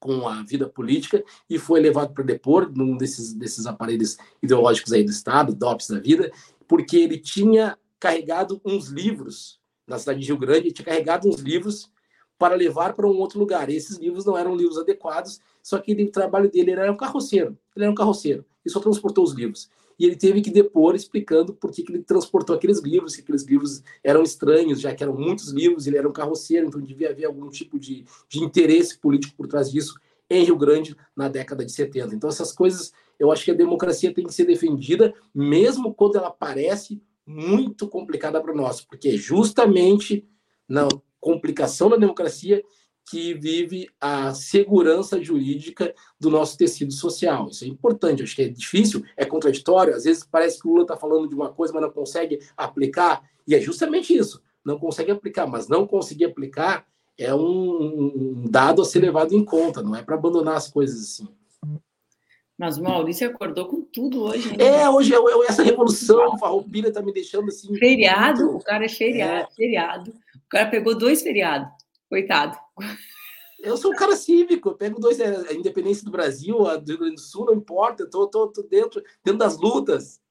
com 0.00 0.26
a 0.26 0.42
vida 0.42 0.68
política 0.68 1.22
e 1.48 1.58
foi 1.58 1.78
levado 1.78 2.12
para 2.12 2.24
depor 2.24 2.72
num 2.74 2.96
desses, 2.96 3.32
desses 3.34 3.66
aparelhos 3.66 4.16
ideológicos 4.42 4.92
aí 4.92 5.04
do 5.04 5.12
Estado, 5.12 5.54
DOPS 5.54 5.88
da 5.90 6.00
vida, 6.00 6.32
porque 6.72 6.96
ele 6.96 7.18
tinha 7.18 7.76
carregado 8.00 8.58
uns 8.64 8.88
livros 8.88 9.60
na 9.86 9.98
cidade 9.98 10.20
de 10.20 10.26
Rio 10.28 10.38
Grande, 10.38 10.68
ele 10.68 10.72
tinha 10.72 10.86
carregado 10.86 11.28
uns 11.28 11.38
livros 11.38 11.92
para 12.38 12.54
levar 12.54 12.94
para 12.94 13.06
um 13.06 13.18
outro 13.18 13.38
lugar. 13.38 13.68
E 13.68 13.76
esses 13.76 13.98
livros 13.98 14.24
não 14.24 14.38
eram 14.38 14.56
livros 14.56 14.78
adequados, 14.78 15.38
só 15.62 15.78
que 15.78 15.90
ele, 15.90 16.04
o 16.04 16.10
trabalho 16.10 16.50
dele 16.50 16.70
era 16.70 16.90
um 16.90 16.96
carroceiro. 16.96 17.58
Ele 17.76 17.84
era 17.84 17.92
um 17.92 17.94
carroceiro 17.94 18.42
e 18.64 18.70
só 18.70 18.80
transportou 18.80 19.22
os 19.22 19.34
livros. 19.34 19.68
E 19.98 20.06
ele 20.06 20.16
teve 20.16 20.40
que 20.40 20.50
depor 20.50 20.94
explicando 20.94 21.52
por 21.52 21.70
que, 21.70 21.82
que 21.82 21.92
ele 21.92 22.02
transportou 22.02 22.56
aqueles 22.56 22.80
livros, 22.80 23.14
que 23.14 23.20
aqueles 23.20 23.42
livros 23.42 23.82
eram 24.02 24.22
estranhos, 24.22 24.80
já 24.80 24.94
que 24.94 25.02
eram 25.02 25.14
muitos 25.14 25.50
livros, 25.50 25.86
ele 25.86 25.98
era 25.98 26.08
um 26.08 26.12
carroceiro, 26.12 26.68
então 26.68 26.80
devia 26.80 27.10
haver 27.10 27.26
algum 27.26 27.50
tipo 27.50 27.78
de, 27.78 28.06
de 28.30 28.42
interesse 28.42 28.98
político 28.98 29.34
por 29.36 29.46
trás 29.46 29.70
disso 29.70 29.94
em 30.30 30.42
Rio 30.42 30.56
Grande 30.56 30.96
na 31.14 31.28
década 31.28 31.66
de 31.66 31.70
70. 31.70 32.14
Então, 32.14 32.30
essas 32.30 32.50
coisas 32.50 32.94
eu 33.22 33.30
acho 33.30 33.44
que 33.44 33.52
a 33.52 33.54
democracia 33.54 34.12
tem 34.12 34.26
que 34.26 34.34
ser 34.34 34.44
defendida, 34.44 35.14
mesmo 35.32 35.94
quando 35.94 36.16
ela 36.16 36.28
parece 36.28 37.00
muito 37.24 37.86
complicada 37.86 38.40
para 38.40 38.52
nós, 38.52 38.80
porque 38.80 39.10
é 39.10 39.16
justamente 39.16 40.26
na 40.68 40.88
complicação 41.20 41.88
da 41.88 41.96
democracia 41.96 42.64
que 43.08 43.32
vive 43.34 43.88
a 44.00 44.34
segurança 44.34 45.22
jurídica 45.22 45.94
do 46.18 46.30
nosso 46.30 46.58
tecido 46.58 46.92
social. 46.92 47.46
Isso 47.46 47.64
é 47.64 47.68
importante, 47.68 48.24
acho 48.24 48.34
que 48.34 48.42
é 48.42 48.48
difícil, 48.48 49.04
é 49.16 49.24
contraditório, 49.24 49.94
às 49.94 50.02
vezes 50.02 50.26
parece 50.28 50.60
que 50.60 50.66
o 50.66 50.72
Lula 50.72 50.82
está 50.82 50.96
falando 50.96 51.28
de 51.28 51.34
uma 51.36 51.52
coisa, 51.52 51.72
mas 51.72 51.82
não 51.82 51.92
consegue 51.92 52.40
aplicar, 52.56 53.22
e 53.46 53.54
é 53.54 53.60
justamente 53.60 54.12
isso, 54.12 54.42
não 54.64 54.80
consegue 54.80 55.12
aplicar, 55.12 55.46
mas 55.46 55.68
não 55.68 55.86
conseguir 55.86 56.24
aplicar 56.24 56.84
é 57.16 57.32
um, 57.32 58.42
um 58.42 58.50
dado 58.50 58.82
a 58.82 58.84
ser 58.84 58.98
levado 58.98 59.32
em 59.32 59.44
conta, 59.44 59.80
não 59.80 59.94
é 59.94 60.02
para 60.02 60.16
abandonar 60.16 60.56
as 60.56 60.68
coisas 60.68 61.00
assim. 61.00 61.28
Mas 62.58 62.78
o 62.78 62.82
Maurício 62.82 63.28
acordou 63.28 63.66
com 63.66 63.82
tudo 63.82 64.24
hoje. 64.24 64.56
Né? 64.56 64.64
É, 64.64 64.88
hoje 64.88 65.14
é, 65.14 65.16
é 65.16 65.46
essa 65.48 65.62
revolução, 65.62 66.34
a 66.34 66.38
farroupilha 66.38 66.92
tá 66.92 67.02
me 67.02 67.12
deixando 67.12 67.48
assim. 67.48 67.74
Feriado, 67.76 68.44
muito... 68.44 68.56
o 68.58 68.64
cara 68.64 68.84
é 68.84 68.88
feriado, 68.88 69.48
é. 69.50 69.54
feriado. 69.54 70.10
O 70.36 70.48
cara 70.48 70.68
pegou 70.68 70.96
dois 70.96 71.22
feriados, 71.22 71.68
coitado. 72.08 72.56
Eu 73.58 73.76
sou 73.76 73.92
um 73.92 73.96
cara 73.96 74.16
cívico, 74.16 74.70
eu 74.70 74.74
pego 74.74 75.00
dois, 75.00 75.18
é, 75.20 75.50
a 75.50 75.54
independência 75.54 76.04
do 76.04 76.10
Brasil, 76.10 76.66
a 76.66 76.76
do 76.76 76.88
Rio 76.88 76.98
Grande 76.98 77.14
do 77.14 77.20
Sul, 77.20 77.46
não 77.46 77.54
importa, 77.54 78.02
eu 78.02 78.10
tô, 78.10 78.26
tô, 78.26 78.48
tô 78.48 78.62
dentro, 78.62 79.02
dentro 79.24 79.38
das 79.38 79.56
lutas 79.56 80.21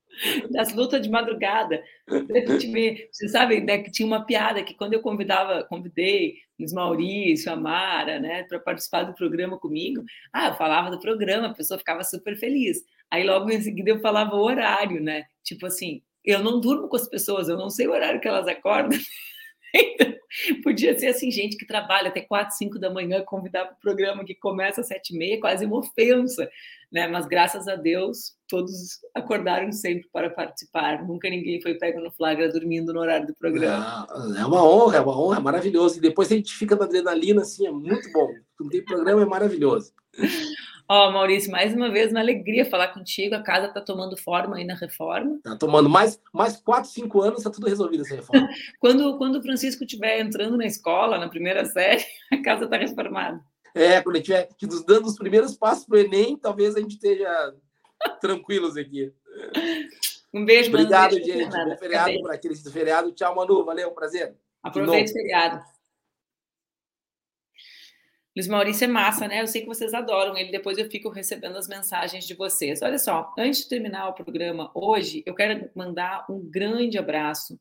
das 0.52 0.74
lutas 0.74 1.02
de 1.02 1.10
madrugada. 1.10 1.82
Você 2.08 3.30
sabe 3.30 3.62
né, 3.62 3.80
que 3.80 3.92
tinha 3.92 4.06
uma 4.06 4.26
piada 4.26 4.64
que 4.64 4.74
quando 4.74 4.94
eu 4.94 5.02
convidava, 5.02 5.64
convidei 5.64 6.36
os 6.60 6.74
Maurício, 6.74 7.52
a 7.52 7.56
Mara, 7.56 8.20
né, 8.20 8.44
para 8.44 8.60
participar 8.60 9.04
do 9.04 9.16
programa 9.16 9.58
comigo, 9.58 10.04
ah, 10.32 10.50
eu 10.50 10.54
falava 10.54 10.92
do 10.92 11.00
programa, 11.00 11.48
a 11.48 11.54
pessoa 11.54 11.78
ficava 11.78 12.04
super 12.04 12.38
feliz. 12.38 12.84
Aí 13.10 13.24
logo 13.24 13.50
em 13.50 13.62
seguida 13.62 13.90
eu 13.90 14.00
falava 14.00 14.36
o 14.36 14.44
horário, 14.44 15.02
né? 15.02 15.26
Tipo 15.44 15.66
assim, 15.66 16.02
eu 16.24 16.40
não 16.40 16.60
durmo 16.62 16.88
com 16.88 16.96
as 16.96 17.10
pessoas, 17.10 17.50
eu 17.50 17.58
não 17.58 17.70
sei 17.70 17.88
o 17.88 17.92
horário 17.92 18.22
que 18.22 18.28
elas 18.28 18.48
acordam. 18.48 18.98
Então, 19.74 20.14
podia 20.64 20.98
ser 20.98 21.08
assim, 21.08 21.32
gente 21.32 21.58
que 21.58 21.66
trabalha 21.66 22.10
até 22.10 22.22
4, 22.22 22.56
5 22.58 22.80
da 22.80 22.90
manhã, 22.90 23.24
convidar 23.24 23.66
para 23.66 23.74
o 23.74 23.80
programa 23.80 24.24
que 24.24 24.36
começa 24.36 24.82
às 24.82 24.88
7 24.88 25.14
e 25.14 25.18
meia, 25.18 25.40
quase 25.40 25.66
uma 25.66 25.80
ofensa, 25.80 26.50
né? 26.92 27.08
Mas 27.08 27.26
graças 27.26 27.68
a 27.68 27.76
Deus, 27.76 28.34
todos 28.48 29.00
acordaram 29.16 29.72
sempre 29.72 30.08
para 30.12 30.30
participar. 30.30 31.06
Nunca 31.06 31.30
ninguém 31.30 31.62
foi 31.62 31.76
pego 31.76 32.00
no 32.00 32.12
flagra 32.12 32.52
dormindo 32.52 32.94
no 32.94 33.00
horário 33.00 33.28
do 33.28 33.36
programa. 33.36 34.08
É, 34.38 34.46
uma 34.46 34.64
honra, 34.64 34.98
é 34.98 35.02
uma 35.02 35.20
honra, 35.20 35.38
é 35.38 35.42
maravilhoso. 35.42 35.98
E 35.98 36.02
depois 36.02 36.32
a 36.32 36.36
gente 36.36 36.54
fica 36.54 36.76
na 36.76 36.86
adrenalina, 36.86 37.42
assim, 37.42 37.68
é 37.68 37.72
muito 37.72 38.12
bom. 38.12 38.30
Não 38.60 38.70
tem 38.70 38.84
programa, 38.84 39.22
é 39.22 39.26
maravilhoso. 39.26 39.94
Ó, 40.94 41.08
oh, 41.08 41.12
Maurício, 41.14 41.50
mais 41.50 41.74
uma 41.74 41.90
vez, 41.90 42.12
uma 42.12 42.20
alegria 42.20 42.66
falar 42.66 42.90
contigo. 42.90 43.34
A 43.34 43.42
casa 43.42 43.68
está 43.68 43.80
tomando 43.80 44.18
forma 44.18 44.58
aí 44.58 44.66
na 44.66 44.76
reforma. 44.76 45.38
Está 45.38 45.56
tomando 45.56 45.88
mais, 45.88 46.20
mais 46.34 46.58
quatro, 46.58 46.90
cinco 46.90 47.22
anos, 47.22 47.38
está 47.38 47.50
tudo 47.50 47.70
resolvido 47.70 48.02
essa 48.02 48.18
reforma. 48.18 48.50
quando, 48.78 49.18
quando 49.18 49.38
o 49.38 49.42
Francisco 49.42 49.86
estiver 49.86 50.20
entrando 50.20 50.58
na 50.58 50.66
escola, 50.66 51.18
na 51.18 51.30
primeira 51.30 51.64
série, 51.64 52.04
a 52.30 52.42
casa 52.42 52.66
está 52.66 52.76
reformada. 52.76 53.42
É, 53.74 54.02
quando 54.02 54.18
ele 54.18 54.24
estiver 54.24 54.50
dando 54.86 55.06
os 55.06 55.18
primeiros 55.18 55.56
passos 55.56 55.86
para 55.86 55.96
o 55.96 56.00
Enem, 56.02 56.36
talvez 56.36 56.76
a 56.76 56.82
gente 56.82 56.96
esteja 56.96 57.56
tranquilos 58.20 58.76
aqui. 58.76 59.14
Um 60.34 60.44
beijo, 60.44 60.72
Obrigado, 60.72 61.14
Manu. 61.14 61.24
gente. 61.24 61.56
Bom 61.56 61.78
feriado 61.78 62.22
para 62.22 62.34
aqueles 62.34 62.62
do 62.62 62.70
feriado. 62.70 63.14
Tchau, 63.14 63.34
Manu. 63.34 63.64
Valeu, 63.64 63.92
prazer. 63.92 64.36
Aproveite 64.62 65.12
o 65.12 65.14
feriado. 65.14 65.64
Luiz 68.36 68.48
Maurício 68.48 68.86
é 68.86 68.88
massa, 68.88 69.28
né? 69.28 69.42
Eu 69.42 69.48
sei 69.48 69.62
que 69.62 69.68
vocês 69.68 69.94
adoram 69.94 70.38
ele. 70.38 70.52
Depois 70.52 70.78
eu 70.78 70.90
fico 70.90 71.10
recebendo 71.10 71.58
as 71.58 71.68
mensagens 71.68 72.26
de 72.26 72.34
vocês. 72.34 72.82
Olha 72.82 72.98
só, 72.98 73.34
antes 73.38 73.64
de 73.64 73.70
terminar 73.70 74.08
o 74.08 74.14
programa 74.14 74.72
hoje, 74.74 75.22
eu 75.26 75.36
quero 75.36 75.70
mandar 75.76 76.26
um 76.30 76.40
grande 76.40 76.98
abraço 76.98 77.60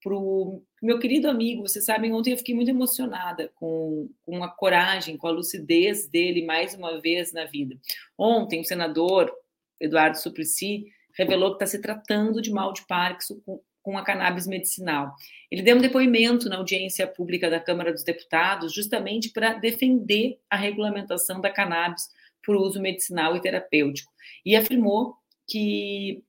para 0.00 0.14
o 0.14 0.62
meu 0.80 1.00
querido 1.00 1.28
amigo. 1.28 1.62
Vocês 1.62 1.84
sabem, 1.84 2.12
ontem 2.12 2.30
eu 2.30 2.36
fiquei 2.36 2.54
muito 2.54 2.70
emocionada 2.70 3.50
com, 3.56 4.08
com 4.22 4.44
a 4.44 4.48
coragem, 4.48 5.16
com 5.16 5.26
a 5.26 5.32
lucidez 5.32 6.06
dele 6.06 6.44
mais 6.44 6.74
uma 6.74 7.00
vez 7.00 7.32
na 7.32 7.46
vida. 7.46 7.76
Ontem, 8.16 8.60
o 8.60 8.64
senador 8.64 9.32
Eduardo 9.80 10.16
Suplicy 10.16 10.86
revelou 11.16 11.50
que 11.50 11.64
está 11.64 11.66
se 11.66 11.80
tratando 11.80 12.40
de 12.40 12.52
mal 12.52 12.72
de 12.72 12.86
Parkinson 12.86 13.40
com, 13.84 13.98
a 13.98 14.02
cannabis 14.02 14.46
medicinal. 14.46 15.14
Ele 15.50 15.62
deu 15.62 15.76
um 15.76 15.80
depoimento 15.80 16.48
na 16.48 16.56
audiência 16.56 17.06
pública 17.06 17.50
da 17.50 17.60
Câmara 17.60 17.92
dos 17.92 18.02
Deputados, 18.02 18.74
justamente 18.74 19.30
para 19.30 19.52
defender 19.54 20.40
a 20.48 20.56
regulamentação 20.56 21.40
da 21.40 21.50
cannabis 21.50 22.08
por 22.42 22.56
uso 22.56 22.80
medicinal 22.80 23.36
e 23.36 23.40
terapêutico, 23.40 24.10
e 24.44 24.56
afirmou 24.56 25.14
que 25.46 26.22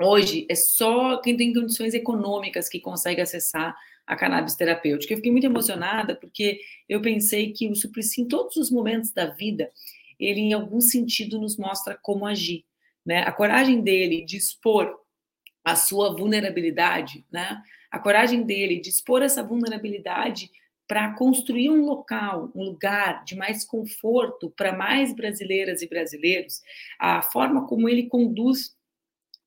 hoje 0.00 0.46
é 0.48 0.54
só 0.54 1.18
quem 1.18 1.36
tem 1.36 1.52
condições 1.52 1.94
econômicas 1.94 2.68
que 2.68 2.80
consegue 2.80 3.20
acessar 3.20 3.76
a 4.06 4.16
cannabis 4.16 4.54
terapêutica. 4.54 5.12
Eu 5.12 5.16
fiquei 5.16 5.32
muito 5.32 5.46
emocionada 5.46 6.14
porque 6.14 6.60
eu 6.88 7.02
pensei 7.02 7.52
que 7.52 7.68
o 7.68 7.74
Suplicy, 7.74 8.22
em 8.22 8.28
todos 8.28 8.56
os 8.56 8.70
momentos 8.70 9.12
da 9.12 9.26
vida, 9.26 9.70
ele 10.18 10.40
em 10.40 10.52
algum 10.52 10.80
sentido 10.80 11.40
nos 11.40 11.56
mostra 11.56 11.98
como 12.00 12.26
agir. 12.26 12.64
Né? 13.04 13.22
A 13.22 13.32
coragem 13.32 13.80
dele 13.80 14.24
de 14.24 14.36
expor 14.36 15.03
a 15.64 15.74
sua 15.74 16.14
vulnerabilidade, 16.14 17.24
né? 17.32 17.62
A 17.90 17.98
coragem 17.98 18.42
dele 18.42 18.80
de 18.80 18.90
expor 18.90 19.22
essa 19.22 19.42
vulnerabilidade 19.42 20.50
para 20.86 21.14
construir 21.14 21.70
um 21.70 21.84
local, 21.84 22.52
um 22.54 22.62
lugar 22.62 23.24
de 23.24 23.34
mais 23.34 23.64
conforto 23.64 24.50
para 24.50 24.76
mais 24.76 25.14
brasileiras 25.14 25.80
e 25.80 25.88
brasileiros, 25.88 26.60
a 26.98 27.22
forma 27.22 27.66
como 27.66 27.88
ele 27.88 28.06
conduz 28.06 28.76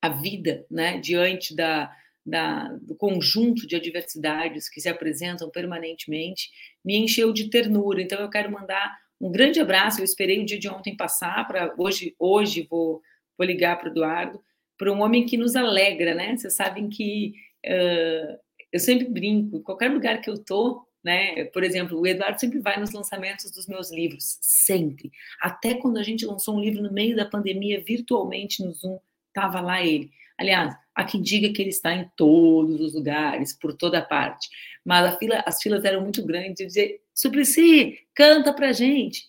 a 0.01 0.09
vida, 0.09 0.65
né, 0.69 0.97
diante 0.99 1.55
da, 1.55 1.91
da, 2.25 2.69
do 2.81 2.95
conjunto 2.95 3.67
de 3.67 3.75
adversidades 3.75 4.67
que 4.69 4.81
se 4.81 4.89
apresentam 4.89 5.49
permanentemente, 5.49 6.49
me 6.83 6.97
encheu 6.97 7.31
de 7.31 7.49
ternura. 7.49 8.01
Então 8.01 8.19
eu 8.19 8.29
quero 8.29 8.51
mandar 8.51 8.97
um 9.19 9.31
grande 9.31 9.59
abraço. 9.59 9.99
Eu 9.99 10.05
esperei 10.05 10.41
o 10.41 10.45
dia 10.45 10.59
de 10.59 10.69
ontem 10.69 10.95
passar 10.95 11.47
para 11.47 11.73
hoje. 11.77 12.15
Hoje 12.19 12.67
vou, 12.69 13.01
vou 13.37 13.45
ligar 13.45 13.77
para 13.77 13.89
o 13.89 13.91
Eduardo 13.91 14.41
para 14.77 14.91
um 14.91 15.01
homem 15.01 15.25
que 15.25 15.37
nos 15.37 15.55
alegra, 15.55 16.13
né? 16.13 16.35
Vocês 16.35 16.53
sabem 16.53 16.89
que 16.89 17.33
uh, 17.65 18.37
eu 18.71 18.79
sempre 18.79 19.07
brinco, 19.09 19.57
em 19.57 19.61
qualquer 19.63 19.91
lugar 19.91 20.21
que 20.21 20.29
eu 20.29 20.37
tô, 20.37 20.85
né? 21.03 21.45
Por 21.45 21.63
exemplo, 21.63 21.99
o 21.99 22.05
Eduardo 22.05 22.39
sempre 22.39 22.59
vai 22.59 22.79
nos 22.79 22.91
lançamentos 22.91 23.49
dos 23.51 23.67
meus 23.67 23.91
livros, 23.91 24.37
sempre. 24.41 25.11
Até 25.41 25.73
quando 25.75 25.97
a 25.97 26.03
gente 26.03 26.25
lançou 26.25 26.55
um 26.55 26.59
livro 26.59 26.83
no 26.83 26.91
meio 26.91 27.15
da 27.15 27.25
pandemia, 27.25 27.83
virtualmente 27.83 28.63
no 28.63 28.73
Zoom, 28.73 28.99
estava 29.29 29.61
lá 29.61 29.83
ele. 29.83 30.11
Aliás, 30.37 30.75
há 30.93 31.03
quem 31.03 31.21
diga 31.21 31.51
que 31.51 31.61
ele 31.61 31.69
está 31.69 31.93
em 31.93 32.09
todos 32.15 32.79
os 32.79 32.93
lugares, 32.93 33.57
por 33.57 33.73
toda 33.73 34.01
parte. 34.01 34.49
Mas 34.85 35.17
fila, 35.17 35.43
as 35.45 35.61
filas 35.61 35.83
eram 35.83 36.01
muito 36.01 36.23
grandes. 36.25 36.59
Eu 36.59 36.67
dizia, 36.67 36.99
Suplicy, 37.13 37.99
canta 38.13 38.53
pra 38.53 38.71
gente. 38.71 39.25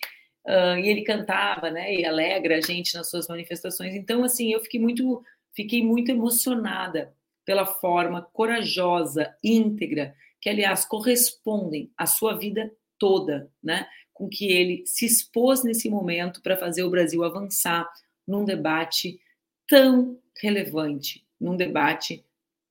Uh, 0.46 0.78
e 0.78 0.88
ele 0.88 1.03
cantava, 1.03 1.70
né? 1.70 1.94
E 1.94 2.05
alegra 2.05 2.57
a 2.57 2.61
gente 2.61 2.94
nas 2.94 3.11
suas 3.11 3.28
manifestações. 3.28 3.94
Então, 3.94 4.24
assim, 4.24 4.53
eu 4.53 4.61
fiquei 4.61 4.80
muito 4.80 5.22
fiquei 5.59 5.83
muito 5.83 6.09
emocionada 6.13 7.13
pela 7.45 7.67
forma 7.67 8.23
corajosa, 8.23 9.35
íntegra, 9.43 10.15
que, 10.41 10.49
aliás, 10.49 10.85
correspondem 10.85 11.91
à 11.99 12.07
sua 12.07 12.39
vida 12.39 12.73
toda, 12.97 13.51
né? 13.61 13.89
Com 14.15 14.29
que 14.29 14.53
ele 14.53 14.85
se 14.87 15.05
expôs 15.05 15.65
nesse 15.65 15.91
momento 15.91 16.41
para 16.43 16.57
fazer 16.57 16.85
o 16.85 16.91
Brasil 16.91 17.25
avançar 17.25 17.91
num 18.25 18.45
debate 18.45 19.19
tão 19.67 20.21
relevante, 20.41 21.27
num 21.41 21.57
debate 21.57 22.25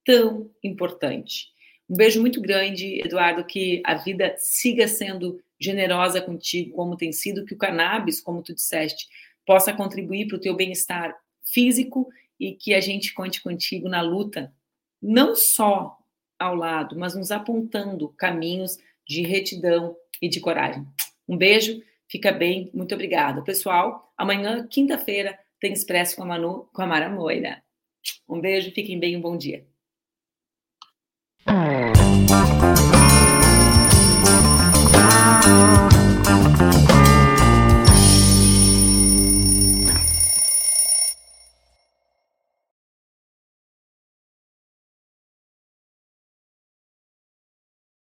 tão 0.06 0.50
importante. 0.64 1.48
Um 1.90 1.96
beijo 1.98 2.22
muito 2.22 2.40
grande, 2.40 3.02
Eduardo, 3.04 3.44
que 3.44 3.82
a 3.86 3.96
vida 3.96 4.34
siga 4.38 4.88
sendo 4.88 5.42
generosa 5.60 6.22
contigo, 6.22 6.74
como 6.74 6.96
tem 6.96 7.12
sido, 7.12 7.46
que 7.46 7.54
o 7.54 7.58
cannabis, 7.58 8.22
como 8.22 8.42
tu 8.42 8.56
disseste, 8.56 9.10
possa 9.46 9.74
contribuir 9.74 10.28
para 10.28 10.38
o 10.38 10.42
teu 10.42 10.56
bem-estar 10.56 11.14
físico 11.44 12.08
e 12.40 12.54
que 12.54 12.74
a 12.74 12.82
gente 12.82 13.14
conte 13.14 13.42
contigo 13.42 13.90
na 13.90 14.02
luta, 14.02 14.54
não 15.02 15.36
só 15.36 15.98
ao 16.40 16.56
lado, 16.56 16.98
mas 16.98 17.16
nos 17.16 17.32
apontando 17.32 18.10
caminhos 18.10 18.78
de 19.08 19.22
retidão 19.22 19.96
e 20.22 20.30
de 20.30 20.40
coragem. 20.40 20.86
Um 21.28 21.38
beijo, 21.38 21.82
fica 22.08 22.32
bem, 22.32 22.70
muito 22.74 22.94
obrigada. 22.94 23.42
Pessoal, 23.42 24.14
amanhã, 24.18 24.68
quinta-feira, 24.68 25.38
tem 25.60 25.74
Expresso 25.74 26.16
com 26.16 26.24
a 26.24 26.26
Manu, 26.26 26.70
com 26.74 26.82
a 26.82 26.88
Mara 26.88 27.10
Moira. 27.10 27.64
Um 28.30 28.40
beijo, 28.40 28.72
fiquem 28.72 29.00
bem, 29.00 29.18
um 29.18 29.22
bom 29.22 29.38
dia. 29.38 29.66